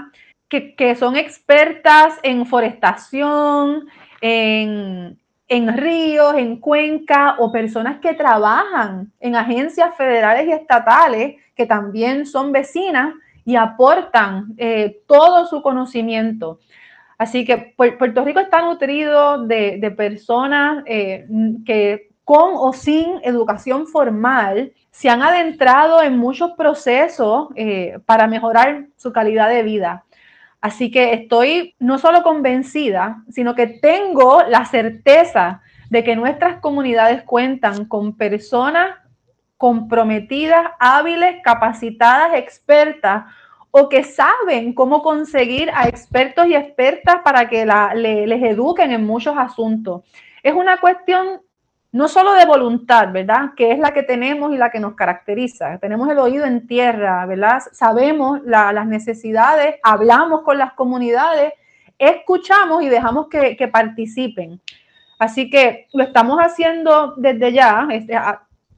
[0.50, 3.88] que, que son expertas en forestación,
[4.22, 5.20] en,
[5.54, 12.26] en ríos, en cuenca o personas que trabajan en agencias federales y estatales que también
[12.26, 13.14] son vecinas
[13.46, 16.58] y aportan eh, todo su conocimiento.
[17.20, 21.28] Así que Puerto Rico está nutrido de, personas eh,
[21.68, 28.88] que con o sin educación formal se han adentrado en muchos procesos eh, para mejorar
[28.98, 30.04] su calidad de vida.
[30.64, 37.24] Así que estoy no solo convencida, sino que tengo la certeza de que nuestras comunidades
[37.24, 38.96] cuentan con personas
[39.58, 43.26] comprometidas, hábiles, capacitadas, expertas
[43.72, 49.36] o que saben cómo conseguir a expertos y expertas para que les eduquen en muchos
[49.38, 50.04] asuntos.
[50.44, 51.42] Es una cuestión
[51.94, 53.52] no solo de voluntad, ¿verdad?
[53.56, 55.78] Que es la que tenemos y la que nos caracteriza.
[55.78, 57.62] Tenemos el oído en tierra, ¿verdad?
[57.72, 61.54] Sabemos las necesidades, hablamos con las comunidades,
[62.00, 64.60] escuchamos y dejamos que, participen.
[65.20, 67.88] Así que lo estamos haciendo desde ya.
[67.92, 68.20] Este,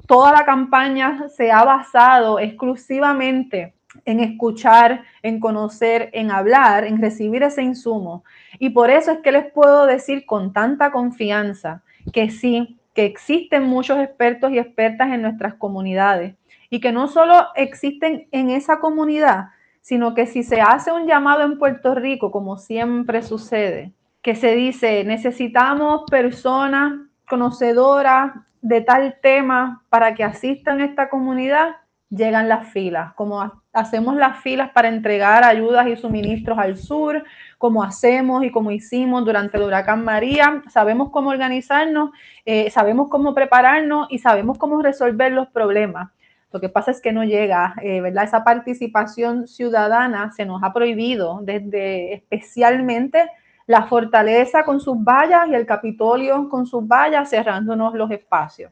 [0.06, 7.44] toda la campaña se ha basado exclusivamente en escuchar, en conocer, en hablar, en recibir
[7.44, 8.26] ese insumo.
[8.60, 13.64] Y por eso es que les puedo decir con tanta confianza que sí, que existen
[13.64, 16.34] muchos expertos y expertas en nuestras comunidades
[16.70, 19.50] y que no solo existen en esa comunidad,
[19.82, 23.92] sino que si se hace un llamado en Puerto Rico, como siempre sucede,
[24.24, 26.94] que se dice, necesitamos personas
[27.28, 28.32] conocedoras
[28.62, 31.76] de tal tema para que asistan a esta comunidad,
[32.10, 37.24] llegan las filas, como hacemos las filas para entregar ayudas y suministros al sur,
[37.58, 42.12] como hacemos y como hicimos durante el huracán María, sabemos cómo organizarnos,
[42.46, 46.12] eh, sabemos cómo prepararnos y sabemos cómo resolver los problemas.
[46.52, 48.24] Lo que pasa es que no llega, eh, ¿verdad?
[48.24, 53.30] Esa participación ciudadana se nos ha prohibido desde especialmente
[53.68, 58.72] la fortaleza con sus vallas y el Capitolio con sus vallas cerrándonos los espacios.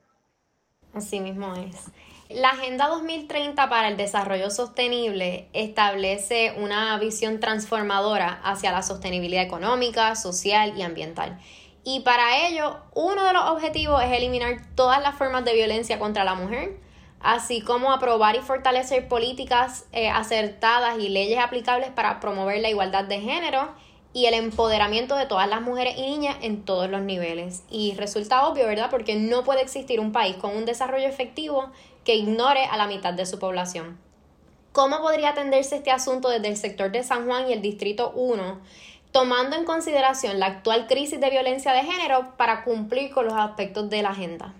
[0.93, 1.91] Así mismo es.
[2.33, 10.15] La Agenda 2030 para el Desarrollo Sostenible establece una visión transformadora hacia la sostenibilidad económica,
[10.15, 11.39] social y ambiental.
[11.83, 16.23] Y para ello, uno de los objetivos es eliminar todas las formas de violencia contra
[16.23, 16.79] la mujer,
[17.19, 23.03] así como aprobar y fortalecer políticas eh, acertadas y leyes aplicables para promover la igualdad
[23.03, 23.69] de género
[24.11, 27.63] y el empoderamiento de todas las mujeres y niñas en todos los niveles.
[27.69, 28.89] Y resulta obvio, ¿verdad?
[28.89, 31.71] Porque no puede existir un país con un desarrollo efectivo
[32.03, 33.97] que ignore a la mitad de su población.
[34.71, 38.59] ¿Cómo podría atenderse este asunto desde el sector de San Juan y el Distrito 1,
[39.11, 43.89] tomando en consideración la actual crisis de violencia de género para cumplir con los aspectos
[43.89, 44.53] de la agenda?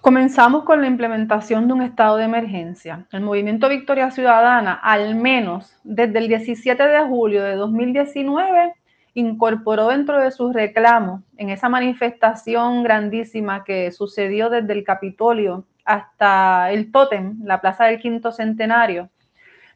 [0.00, 3.06] Comenzamos con la implementación de un estado de emergencia.
[3.12, 8.72] El movimiento Victoria Ciudadana, al menos desde el 17 de julio de 2019,
[9.14, 16.70] incorporó dentro de sus reclamos en esa manifestación grandísima que sucedió desde el Capitolio hasta
[16.70, 19.10] el Tótem, la Plaza del Quinto Centenario,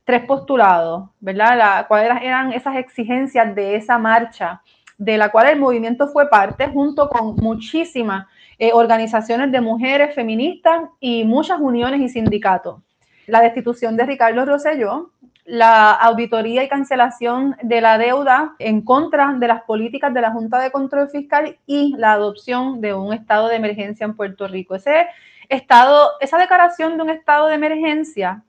[0.04, 1.86] tres postulados, ¿verdad?
[1.86, 4.62] ¿Cuáles eran esas exigencias de esa marcha,
[4.96, 8.26] de la cual el movimiento fue parte, junto con muchísimas
[8.58, 12.80] eh, organizaciones de mujeres feministas y muchas uniones y sindicatos?
[13.26, 15.10] La destitución de Ricardo Rosselló,
[15.44, 20.58] la auditoría y cancelación de la deuda en contra de las políticas de la Junta
[20.58, 24.74] de Control Fiscal y la adopción de un estado de emergencia en Puerto Rico.
[24.74, 25.06] Ese
[25.48, 28.42] estado, esa declaración de un estado de emergencia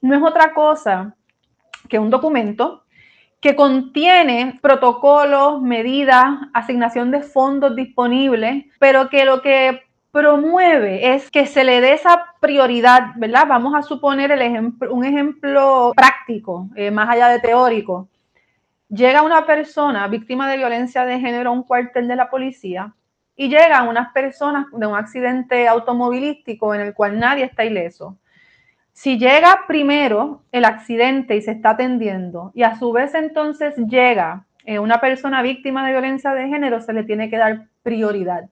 [0.00, 1.14] no es otra cosa
[1.88, 2.84] que un documento
[3.40, 11.46] que contiene protocolos, medidas, asignación de fondos disponibles, pero que lo que promueve es que
[11.46, 13.46] se le dé esa prioridad, ¿verdad?
[13.48, 18.08] Vamos a suponer el ejemplo, un ejemplo práctico, eh, más allá de teórico.
[18.88, 22.92] Llega una persona víctima de violencia de género a un cuartel de la policía
[23.36, 28.18] y llegan unas personas de un accidente automovilístico en el cual nadie está ileso.
[28.92, 34.44] Si llega primero el accidente y se está atendiendo y a su vez entonces llega
[34.64, 38.50] eh, una persona víctima de violencia de género, se le tiene que dar prioridad,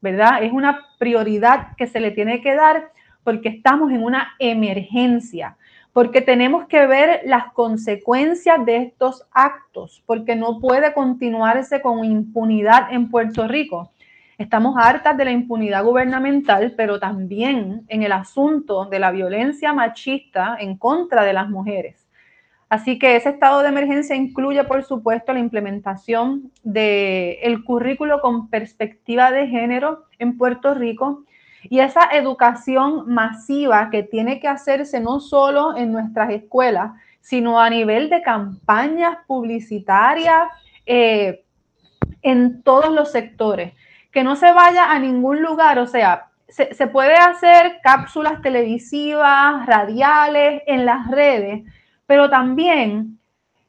[0.00, 0.42] ¿verdad?
[0.42, 2.92] Es una prioridad que se le tiene que dar
[3.24, 5.56] porque estamos en una emergencia,
[5.92, 12.92] porque tenemos que ver las consecuencias de estos actos, porque no puede continuarse con impunidad
[12.92, 13.90] en Puerto Rico.
[14.38, 20.56] Estamos hartas de la impunidad gubernamental, pero también en el asunto de la violencia machista
[20.60, 22.06] en contra de las mujeres.
[22.68, 29.32] Así que ese estado de emergencia incluye, por supuesto, la implementación del currículo con perspectiva
[29.32, 31.24] de género en Puerto Rico
[31.64, 37.68] y esa educación masiva que tiene que hacerse no solo en nuestras escuelas, sino a
[37.70, 40.44] nivel de campañas publicitarias
[40.86, 41.42] eh,
[42.22, 43.72] en todos los sectores
[44.18, 50.60] que no se vaya a ningún lugar, o sea, se, puede hacer cápsulas televisivas, radiales,
[50.66, 51.62] en las redes,
[52.04, 53.20] pero también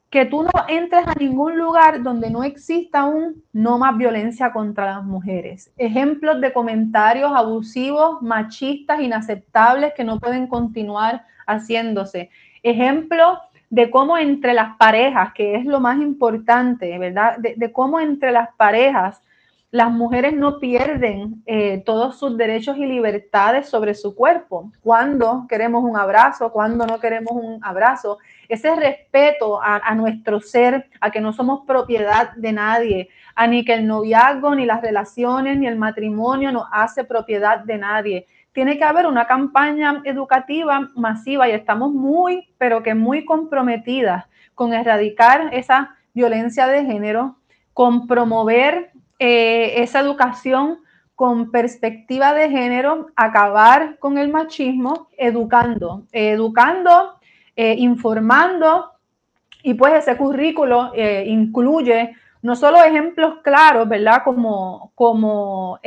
[0.09, 4.87] que tú no entres a ningún lugar donde no exista un no más violencia contra
[4.87, 5.71] las mujeres.
[5.77, 12.31] Ejemplos de comentarios abusivos, machistas, inaceptables que no pueden continuar haciéndose.
[12.63, 13.37] Ejemplos
[13.69, 17.37] de cómo entre las parejas, que es lo más importante, ¿verdad?
[17.37, 19.21] De, cómo entre las parejas
[19.71, 24.71] las mujeres no pierden eh, todos sus derechos y libertades sobre su cuerpo.
[24.81, 28.17] Cuando queremos un abrazo, cuando no queremos un abrazo.
[28.47, 33.75] Ese respeto a, nuestro ser, a que no somos propiedad de nadie, a ni que
[33.75, 38.83] el noviazgo, ni las relaciones, ni el matrimonio nos hace propiedad de nadie tiene que
[38.83, 45.95] haber una campaña educativa masiva y estamos muy, pero que muy comprometidas con erradicar esa
[46.13, 47.37] violencia de género,
[47.73, 50.79] con promover eh, esa educación
[51.15, 57.19] con perspectiva de género, acabar con el machismo, educando, educando,
[57.57, 58.91] eh, informando,
[59.61, 64.21] y pues ese currículo eh, incluye no solo ejemplos claros, ¿verdad?
[64.23, 65.77] Como, como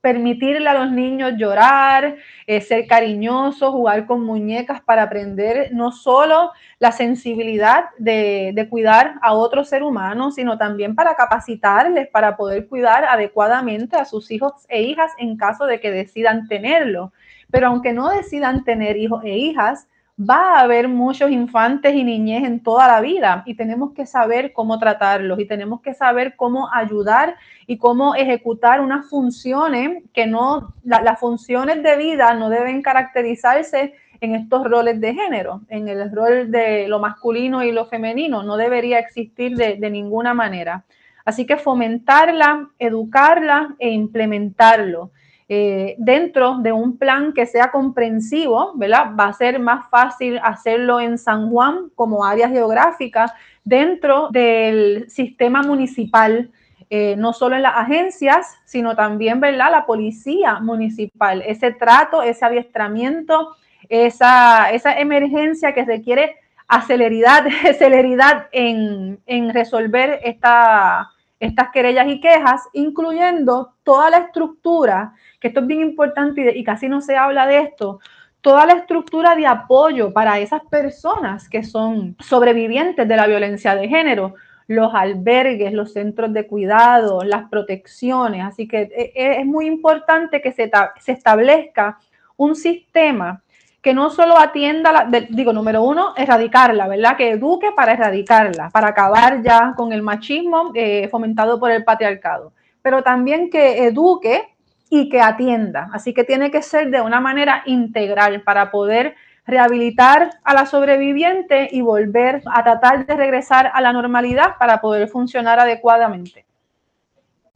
[0.00, 6.52] permitirle a los niños llorar, eh, ser cariñosos, jugar con muñecas para aprender no solo
[6.78, 12.66] la sensibilidad de, de, cuidar a otro ser humano, sino también para capacitarles para poder
[12.66, 17.12] cuidar adecuadamente a sus hijos e hijas en caso de que decidan tenerlo.
[17.50, 19.86] Pero aunque no decidan tener hijos e hijas,
[20.20, 24.52] va a haber muchos infantes y niñez en toda la vida y tenemos que saber
[24.52, 30.74] cómo tratarlos y tenemos que saber cómo ayudar y cómo ejecutar unas funciones que no,
[30.84, 36.50] las funciones de vida no deben caracterizarse en estos roles de género, en el rol
[36.50, 40.84] de lo masculino y lo femenino, no debería existir de, ninguna manera.
[41.24, 45.12] Así que fomentarla, educarla e implementarlo.
[45.52, 49.16] Eh, dentro de un plan que sea comprensivo, ¿verdad?
[49.18, 53.34] Va a ser más fácil hacerlo en San Juan como área geográfica,
[53.64, 56.52] dentro del sistema municipal,
[56.88, 59.72] eh, no solo en las agencias, sino también, ¿verdad?
[59.72, 63.56] La policía municipal, ese trato, ese adiestramiento,
[63.88, 66.36] esa, esa emergencia que requiere
[66.68, 67.44] aceleridad,
[67.76, 71.10] celeridad en, en resolver esta,
[71.40, 76.88] estas querellas y quejas, incluyendo toda la estructura que esto es bien importante y, casi
[76.88, 78.00] no se habla de esto,
[78.42, 83.88] toda la estructura de apoyo para esas personas que son sobrevivientes de la violencia de
[83.88, 84.34] género,
[84.66, 88.44] los albergues, los centros de cuidado, las protecciones.
[88.44, 90.70] Así que e, e, es muy importante que se
[91.06, 91.98] establezca
[92.36, 93.42] un sistema
[93.82, 97.16] que no solo atienda, la, digo, número uno, erradicarla, ¿verdad?
[97.16, 102.52] Que eduque para erradicarla, para acabar ya con el machismo eh, fomentado por el patriarcado,
[102.82, 104.48] pero también que eduque
[104.90, 105.88] y que atienda.
[105.92, 109.14] Así que tiene que ser de una manera integral para poder
[109.46, 115.08] rehabilitar a la sobreviviente y volver a tratar de regresar a la normalidad para poder
[115.08, 116.44] funcionar adecuadamente.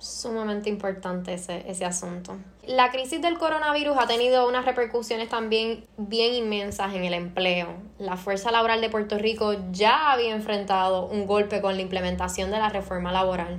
[0.04, 2.36] Sumamente importante ese, ese asunto.
[2.66, 7.68] La crisis del coronavirus ha tenido unas repercusiones también bien inmensas en el empleo.
[7.98, 12.58] La fuerza laboral de Puerto Rico ya había enfrentado un golpe con la implementación de
[12.58, 13.58] la reforma laboral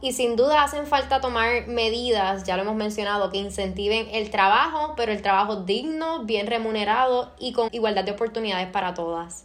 [0.00, 4.94] y sin duda hacen falta tomar medidas, ya lo hemos mencionado, que incentiven el trabajo,
[4.96, 9.44] pero el trabajo digno, bien remunerado y con igualdad de oportunidades para todas.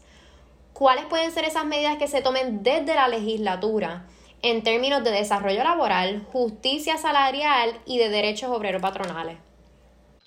[0.73, 4.05] ¿Cuáles pueden ser esas medidas que se tomen desde la legislatura
[4.45, 9.37] en términos de desarrollo laboral, justicia salarial y de derechos obreros patronales?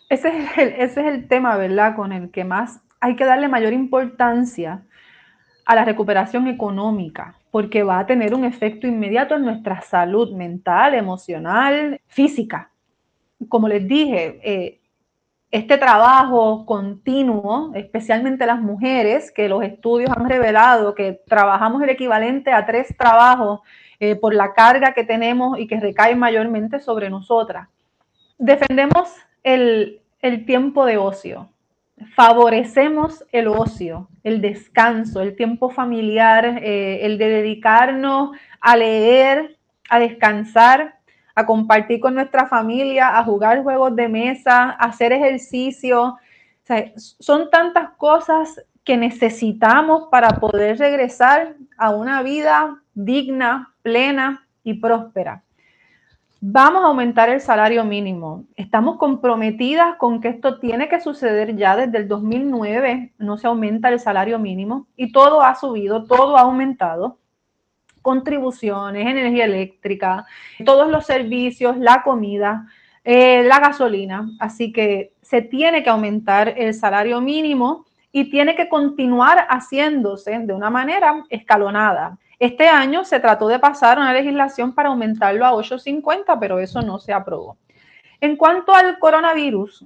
[0.09, 3.47] Ese es el, ese es el tema, ¿verdad?, con el que más hay que darle
[3.47, 4.83] mayor importancia
[5.65, 10.95] a la recuperación económica porque va a tener un efecto inmediato en nuestra salud mental,
[10.95, 12.73] emocional, física.
[13.49, 14.81] Como les dije, eh,
[15.53, 22.51] este trabajo continuo, especialmente las mujeres, que los estudios han revelado que trabajamos el equivalente
[22.51, 23.61] a tres trabajos
[24.01, 27.69] eh, por la carga que tenemos y que recae mayormente sobre nosotras.
[28.39, 31.49] Defendemos el, el tiempo de ocio,
[32.15, 39.57] favorecemos el ocio, el descanso, el tiempo familiar, eh, el de dedicarnos a leer,
[39.89, 40.97] a descansar,
[41.35, 46.17] a compartir con nuestra familia, a jugar juegos de mesa, a hacer ejercicio.
[46.97, 55.43] son tantas cosas que necesitamos para poder regresar a una vida digna, plena y próspera
[56.41, 58.45] vamos a aumentar el salario mínimo.
[58.57, 63.89] Estamos comprometidas con que esto tiene que suceder ya desde el 2009, no se aumenta
[63.89, 67.19] el salario mínimo y todo ha subido, todo ha aumentado.
[68.03, 70.25] Contribuciones, energía eléctrica,
[70.65, 72.67] todos los servicios, la comida,
[73.05, 74.31] eh, la gasolina.
[74.39, 80.53] Así que se tiene que aumentar el salario mínimo y tiene que continuar haciéndose de
[80.55, 82.19] una manera escalonada.
[82.39, 86.99] Este año se trató de pasar una legislación para aumentarlo a 8.50, pero eso no
[86.99, 87.57] se aprobó.
[88.21, 89.85] En cuanto al coronavirus,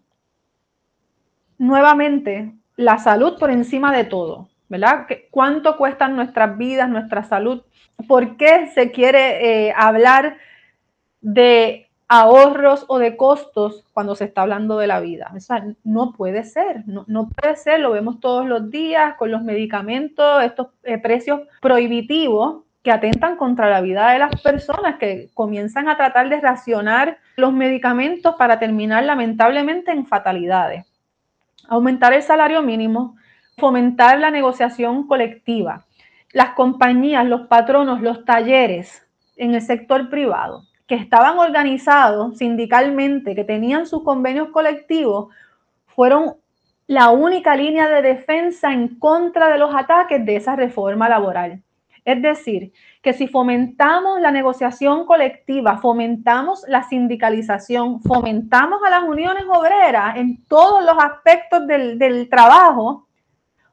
[1.58, 5.06] nuevamente, la salud por encima de todo, ¿verdad?
[5.30, 7.62] ¿Cuánto cuestan nuestras vidas, nuestra salud?
[8.08, 10.38] ¿Por qué se quiere eh, hablar
[11.20, 15.32] de ahorros o de costos cuando se está hablando de la vida.
[15.82, 20.66] No puede ser, no, puede ser, lo vemos todos los días con los medicamentos, estos
[20.82, 26.28] eh, precios prohibitivos que atentan contra la vida de las personas, que comienzan a tratar
[26.28, 30.84] de racionar los medicamentos para terminar lamentablemente en fatalidades.
[31.66, 33.16] Aumentar el salario mínimo,
[33.56, 35.86] fomentar la negociación colectiva,
[36.34, 39.02] las compañías, los patronos, los talleres
[39.36, 45.34] en el sector privado que estaban organizados sindicalmente, que tenían sus convenios colectivos,
[45.86, 46.34] fueron
[46.86, 51.62] la única línea de defensa en contra de los ataques de esa reforma laboral.
[52.04, 59.44] Es decir, que si fomentamos la negociación colectiva, fomentamos la sindicalización, fomentamos a las uniones
[59.48, 63.06] obreras en todos los aspectos del, del trabajo,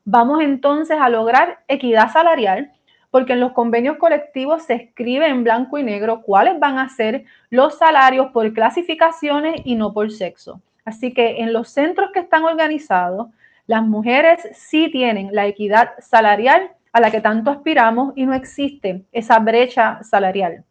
[0.05, 2.71] vamos entonces a lograr equidad salarial,
[3.11, 7.25] porque en los convenios colectivos se escribe en blanco y negro cuáles van a ser
[7.49, 10.61] los salarios por clasificaciones y no por sexo.
[10.85, 13.27] Así que en los centros que están organizados,
[13.67, 19.03] las mujeres sí tienen la equidad salarial a la que tanto aspiramos y no existe
[19.11, 20.63] esa brecha salarial.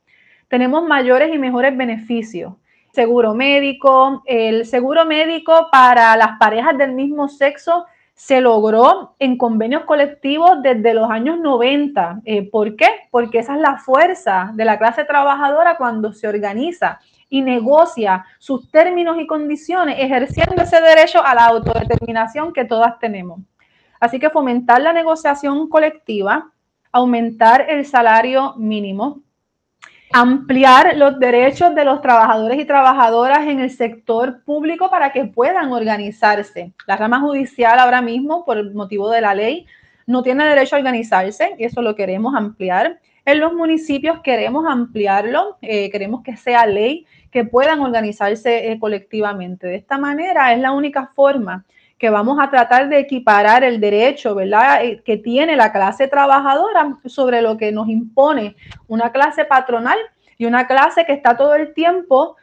[0.49, 2.55] Tenemos mayores y mejores beneficios.
[2.93, 7.87] Seguro médico, el seguro médico para las parejas del mismo sexo
[8.19, 12.23] se logró en convenios colectivos desde los años 90.
[12.25, 12.89] Eh, ¿Por qué?
[13.13, 16.99] Porque esa es la fuerza de la clase trabajadora cuando se organiza
[17.29, 23.39] y negocia sus términos y condiciones, ejerciendo ese derecho a la autodeterminación que todas tenemos.
[24.01, 26.51] Así que fomentar la negociación colectiva,
[26.91, 29.23] aumentar el salario mínimo,
[30.13, 35.73] ampliar los derechos de los trabajadores y trabajadoras en el sector público para que puedan
[35.73, 36.73] organizarse.
[36.87, 39.67] La rama judicial ahora mismo, por el motivo de la ley,
[40.07, 43.01] no tiene derecho a organizarse y eso lo queremos ampliar.
[43.27, 49.67] En los municipios queremos ampliarlo, eh, queremos que sea ley, que puedan organizarse eh, colectivamente.
[49.67, 51.67] De esta manera es la única forma
[51.99, 56.99] que vamos a tratar de equiparar el derecho, ¿verdad?, eh, que tiene la clase trabajadora
[57.07, 59.99] sobre lo que nos impone una clase patronal
[60.37, 62.37] y una clase que está todo el tiempo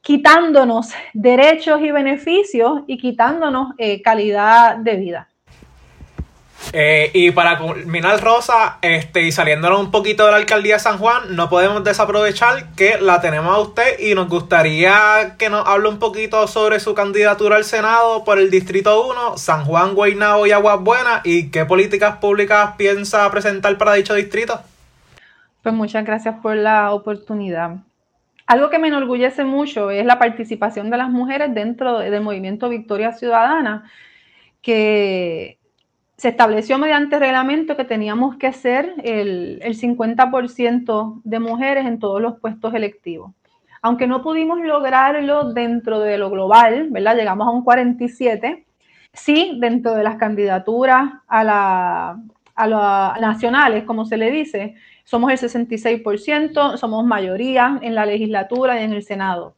[0.00, 5.29] quitándonos derechos y beneficios y quitándonos eh, calidad de vida.
[6.72, 10.98] Eh, y para culminar, Rosa, este, y saliéndonos un poquito de la alcaldía de San
[10.98, 15.88] Juan, no podemos desaprovechar que la tenemos a usted y nos gustaría que nos hable
[15.88, 20.52] un poquito sobre su candidatura al Senado por el Distrito 1, San Juan, Guaynabo y
[20.52, 24.60] Aguas Buenas, y qué políticas públicas piensa presentar para dicho distrito.
[25.62, 27.78] Pues muchas gracias por la oportunidad.
[28.46, 33.12] Algo que me enorgullece mucho es la participación de las mujeres dentro del movimiento Victoria
[33.12, 33.90] Ciudadana,
[34.62, 35.59] que
[36.20, 42.20] se estableció mediante reglamento que teníamos que ser el, el 50% de mujeres en todos
[42.20, 43.32] los puestos electivos.
[43.80, 47.16] Aunque no pudimos lograrlo dentro de lo global, ¿verdad?
[47.16, 48.66] Llegamos a un 47,
[49.14, 52.16] sí dentro de las candidaturas a
[52.54, 58.78] a las nacionales, como se le dice, somos el 66%, somos mayoría en la legislatura
[58.78, 59.54] y en el Senado.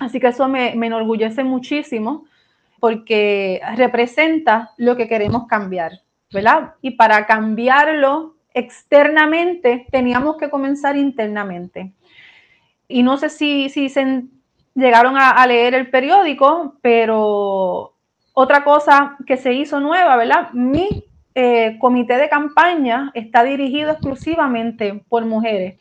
[0.00, 2.24] Así que eso me, me enorgullece muchísimo
[2.84, 6.74] porque representa lo que queremos cambiar, ¿verdad?
[6.82, 11.94] Y para cambiarlo externamente teníamos que comenzar internamente.
[12.86, 14.24] Y no sé si, si se
[14.74, 17.94] llegaron a, leer el periódico, pero
[18.34, 20.50] otra cosa que se hizo nueva, ¿verdad?
[20.52, 25.80] Mi eh, comité de campaña está dirigido exclusivamente por mujeres.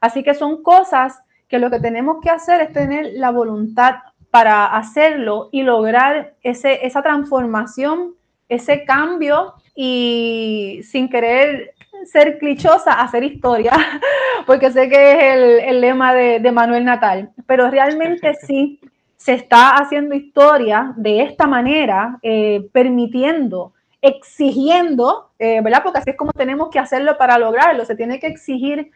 [0.00, 3.96] Así que son cosas que lo que tenemos que hacer es tener la voluntad
[4.36, 8.12] para hacerlo y lograr ese, esa transformación,
[8.50, 11.72] ese cambio y sin querer
[12.04, 13.72] ser clichosa, hacer historia,
[14.46, 18.78] porque sé que es el, lema de, Manuel Natal, pero realmente sí
[19.16, 23.72] se está haciendo historia de esta manera, eh, permitiendo,
[24.02, 25.80] exigiendo, eh, ¿verdad?
[25.82, 28.90] Porque así es como tenemos que hacerlo para lograrlo, se tiene que exigir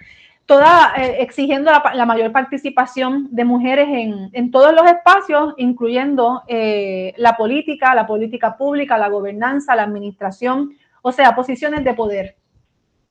[0.50, 3.86] toda eh, exigiendo la, mayor participación de mujeres
[4.32, 10.76] en, todos los espacios, incluyendo eh, la política, la política pública, la gobernanza, la administración,
[11.02, 12.36] o sea, posiciones de poder.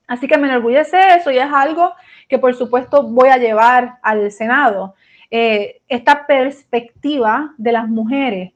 [0.06, 1.94] Así que me enorgullece eso y es algo
[2.28, 4.96] que por supuesto voy a llevar al Senado.
[5.32, 8.52] Eh, esta perspectiva de las mujeres,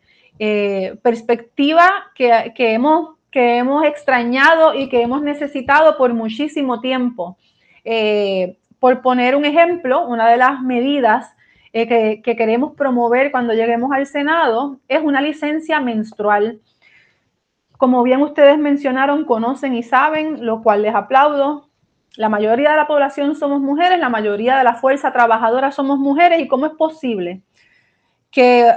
[1.02, 7.38] perspectiva que, hemos, que hemos extrañado y que hemos necesitado por muchísimo tiempo.
[8.84, 11.34] Por poner un ejemplo, una de las medidas
[11.72, 11.88] eh,
[12.22, 16.60] que, queremos promover cuando lleguemos al Senado es una licencia menstrual.
[17.78, 21.70] como bien ustedes mencionaron, conocen y saben, lo cual les aplaudo.
[22.18, 26.42] La mayoría de la población somos mujeres, la mayoría de la fuerza trabajadora somos mujeres
[26.42, 27.42] y cómo es posible
[28.32, 28.70] que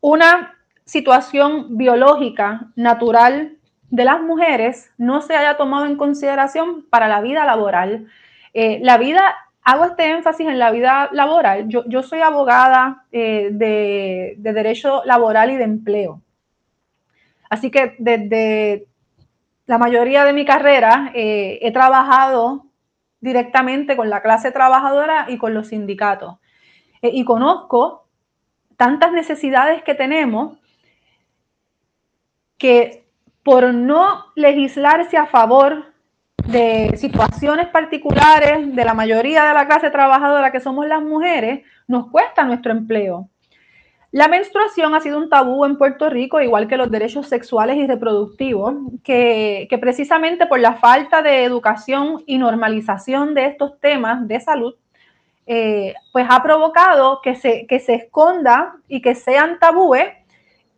[0.00, 0.54] una
[0.84, 3.56] situación biológica natural
[3.90, 8.06] de las mujeres no se haya tomado en consideración para la vida laboral.
[8.54, 11.68] Eh, la vida, hago este énfasis en la vida laboral.
[11.68, 16.22] Yo, soy abogada eh, de, derecho laboral y de empleo.
[17.50, 18.86] Así que desde
[19.66, 22.66] la mayoría de mi carrera eh, he trabajado
[23.20, 26.36] directamente con la clase trabajadora y con los sindicatos.
[27.00, 28.06] y conozco
[28.76, 30.58] tantas necesidades que tenemos
[32.58, 33.06] que
[33.42, 35.86] por no legislarse a favor
[36.48, 42.10] de situaciones particulares de la mayoría de la clase trabajadora que somos las mujeres, nos
[42.10, 43.28] cuesta nuestro empleo.
[44.10, 47.86] La menstruación ha sido un tabú en Puerto Rico, igual que los derechos sexuales y
[47.86, 48.74] reproductivos,
[49.04, 54.74] que, precisamente por la falta de educación y normalización de estos temas de salud,
[55.46, 60.08] eh, pues ha provocado que se, que se esconda y que sean tabúes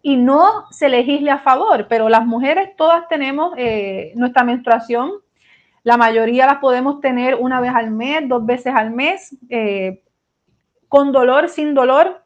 [0.02, 5.12] y no se legisle a favor, pero las mujeres todas tenemos eh, nuestra menstruación,
[5.82, 10.02] la mayoría las podemos tener una vez al mes, dos veces al mes, eh,
[10.88, 12.22] con dolor, sin dolor,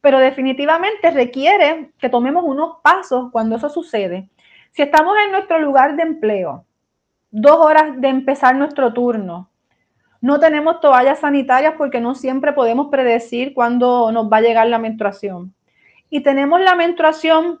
[0.00, 4.28] pero definitivamente requiere que tomemos unos pasos cuando eso sucede.
[4.72, 6.64] Si estamos en nuestro lugar de empleo,
[7.30, 9.50] dos horas de empezar nuestro turno,
[10.20, 14.78] no tenemos toallas sanitarias porque no siempre podemos predecir cuándo nos va a llegar la
[14.78, 15.54] menstruación
[16.10, 17.60] y tenemos la menstruación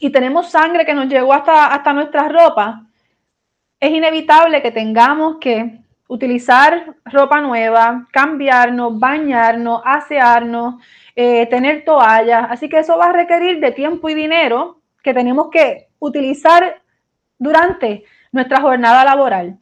[0.00, 2.80] y tenemos sangre que nos llegó hasta, hasta nuestras ropas,
[3.84, 5.78] es inevitable que tengamos que
[6.08, 10.82] utilizar ropa nueva, cambiarnos, bañarnos, asearnos,
[11.14, 12.46] eh, tener toallas.
[12.48, 16.80] Así que eso va a requerir de tiempo y dinero que tenemos que utilizar
[17.38, 19.58] durante nuestra jornada laboral.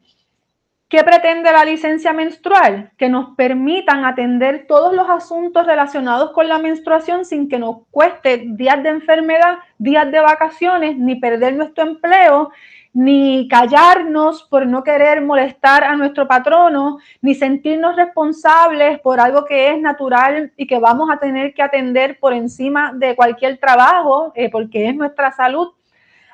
[0.87, 2.91] ¿Qué pretende la licencia menstrual?
[2.97, 8.43] Que nos permitan atender todos los asuntos relacionados con la menstruación sin que nos cueste
[8.45, 12.51] días de enfermedad, días de vacaciones, ni perder nuestro empleo,
[12.93, 19.71] ni callarnos por no querer molestar a nuestro patrono, ni sentirnos responsables por algo que
[19.71, 24.49] es natural y que vamos a tener que atender por encima de cualquier trabajo, eh,
[24.51, 25.69] porque es nuestra salud.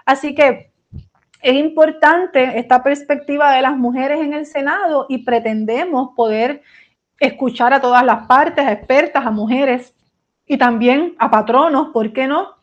[0.05, 0.71] Así que
[1.41, 6.61] es importante esta perspectiva de las mujeres en el Senado y pretendemos poder
[7.19, 9.95] escuchar a todas las partes, a expertas, a mujeres
[10.45, 12.58] y también a patronos, ¿por qué no?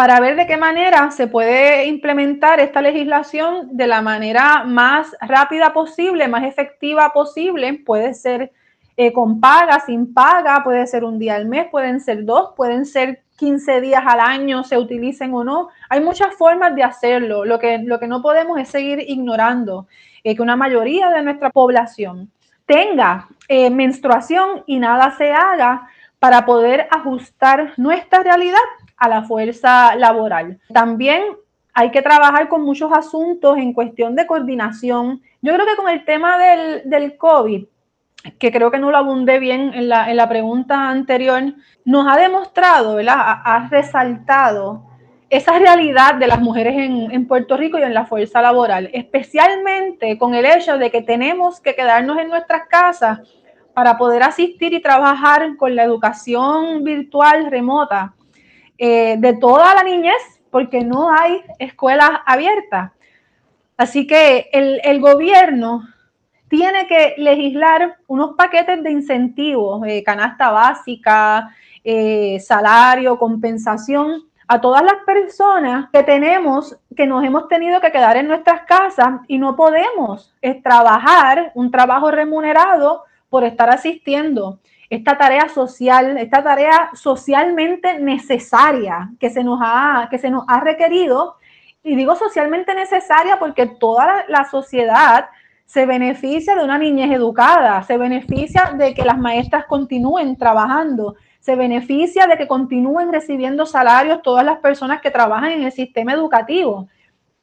[0.00, 5.74] Para ver de qué manera se puede implementar esta legislación de la manera más rápida
[5.74, 7.82] posible, más efectiva posible.
[7.84, 8.50] Puede ser
[8.96, 12.86] eh, con paga, sin paga, puede ser un día al mes, pueden ser dos, pueden
[12.86, 15.68] ser 15 días al año se utilicen o no.
[15.90, 17.44] Hay muchas formas de hacerlo.
[17.44, 19.86] Lo que, lo que no podemos es seguir ignorando
[20.24, 22.30] eh, que una mayoría de nuestra población
[22.64, 28.60] tenga eh, menstruación y nada se haga para poder ajustar nuestra realidad
[29.00, 30.60] a la fuerza laboral.
[30.72, 31.22] También
[31.72, 35.22] hay que trabajar con muchos asuntos en cuestión de coordinación.
[35.40, 37.64] Yo creo que con el tema del, del COVID,
[38.38, 41.42] que creo que no lo abundé bien en la, en la pregunta anterior,
[41.86, 43.16] nos ha demostrado, ¿verdad?
[43.18, 44.84] Ha, resaltado
[45.30, 50.18] esa realidad de las mujeres en, en, Puerto Rico y en la fuerza laboral, especialmente
[50.18, 53.20] con el hecho de que tenemos que quedarnos en nuestras casas
[53.72, 58.14] para poder asistir y trabajar con la educación virtual remota
[58.82, 62.92] eh, de toda la niñez, porque no hay escuelas abiertas.
[63.76, 65.82] Así que el, el gobierno
[66.48, 71.54] tiene que legislar unos paquetes de incentivos, eh, canasta básica,
[71.84, 78.16] eh, salario, compensación a todas las personas que tenemos, que nos hemos tenido que quedar
[78.16, 84.58] en nuestras casas y no podemos trabajar un trabajo remunerado por estar asistiendo
[84.90, 90.60] esta tarea social, esta tarea socialmente necesaria que se nos ha, que se nos ha
[90.60, 91.36] requerido.
[91.84, 95.30] Y digo socialmente necesaria porque toda la sociedad
[95.64, 101.54] se beneficia de una niñez educada, se beneficia de que las maestras continúen trabajando, se
[101.54, 106.88] beneficia de que continúen recibiendo salarios todas las personas que trabajan en el sistema educativo.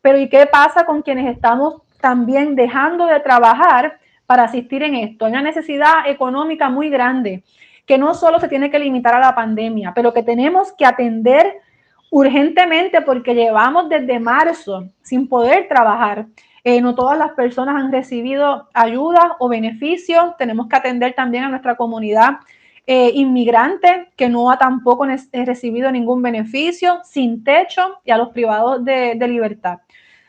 [0.01, 5.25] Pero ¿y qué pasa con quienes estamos también dejando de trabajar para asistir en esto?
[5.25, 7.43] Hay una necesidad económica muy grande
[7.87, 11.61] que no solo se tiene que limitar a la pandemia, pero que tenemos que atender
[12.11, 16.27] urgentemente porque llevamos desde marzo sin poder trabajar.
[16.63, 20.35] Eh, no todas las personas han recibido ayuda o beneficios.
[20.37, 22.39] Tenemos que atender también a nuestra comunidad
[22.89, 28.83] eh, inmigrantes que no ha tampoco recibido ningún beneficio, sin techo y a los privados
[28.85, 29.79] de, libertad.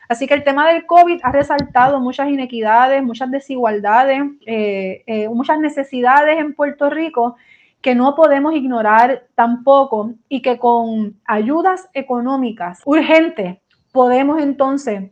[0.09, 5.59] Así que el tema del COVID ha resaltado muchas inequidades, muchas desigualdades, eh, eh, muchas
[5.59, 7.35] necesidades en Puerto Rico
[7.79, 13.59] que no podemos ignorar tampoco y que con ayudas económicas urgentes
[13.91, 15.11] podemos entonces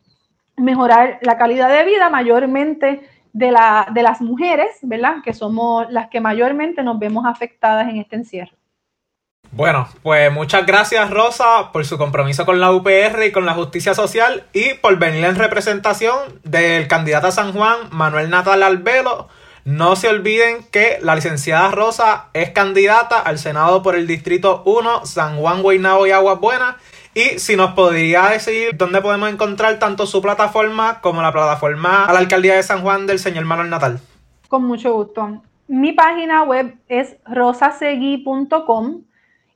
[0.57, 3.01] mejorar la calidad de vida mayormente
[3.33, 3.55] de,
[3.93, 5.17] de las mujeres, ¿verdad?
[5.23, 8.56] Que somos las que mayormente nos vemos afectadas en este encierro.
[9.57, 13.95] Bueno, pues muchas gracias Rosa por su compromiso con la UPR y con la justicia
[13.95, 19.29] social y por venir en representación del candidato a San Juan, Manuel Natal Albelo.
[19.65, 25.07] No se olviden que la licenciada Rosa es candidata al Senado por el Distrito 1,
[25.07, 26.75] San Juan, Guaynabo y Aguas Buenas
[27.15, 32.13] y si nos podría decir dónde podemos encontrar tanto su plataforma como la plataforma a
[32.13, 34.01] la alcaldía de San Juan del señor Manuel Natal.
[34.49, 35.41] Con mucho gusto.
[35.67, 39.07] Mi página web es rosasegui.com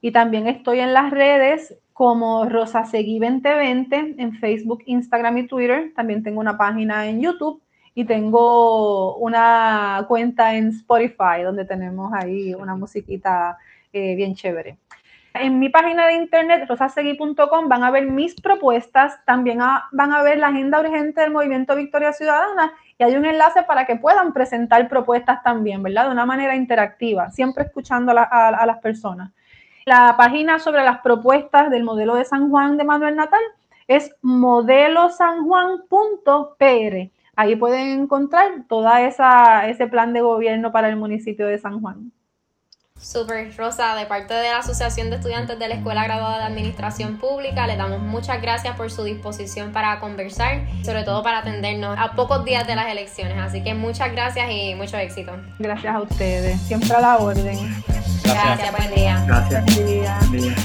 [0.02, 5.91] y también estoy en las redes como Rosasegui 2020 en Facebook, Instagram y Twitter.
[5.95, 7.62] También tengo una página en YouTube
[7.93, 13.58] y tengo una cuenta en Spotify donde tenemos ahí una musiquita
[13.93, 14.78] eh, bien chévere.
[15.34, 19.60] En mi página de internet, rosasegui.com, van a ver mis propuestas, también
[19.91, 23.86] van a ver la agenda urgente del Movimiento Victoria Ciudadana y hay un enlace para
[23.86, 26.06] que puedan presentar propuestas también, ¿verdad?
[26.06, 29.32] De una manera interactiva, siempre escuchando a, a las personas.
[29.86, 33.41] La página sobre las propuestas del modelo de San Juan de Manuel Natal
[33.88, 37.11] es modelosanjuan.pr.
[37.36, 42.11] Ahí pueden encontrar todo ese plan de gobierno para el municipio de San Juan.
[43.02, 47.18] Super Rosa, de parte de la Asociación de Estudiantes de la Escuela Graduada de Administración
[47.18, 52.12] Pública, le damos muchas gracias por su disposición para conversar, sobre todo para atendernos a
[52.12, 53.38] pocos días de las elecciones.
[53.39, 55.34] Así que muchas gracias y mucho éxito.
[55.58, 57.84] Gracias a ustedes, siempre a la orden.
[58.24, 59.24] Gracias, buen día.
[59.28, 59.66] Gracias.
[59.66, 60.56] Buen día.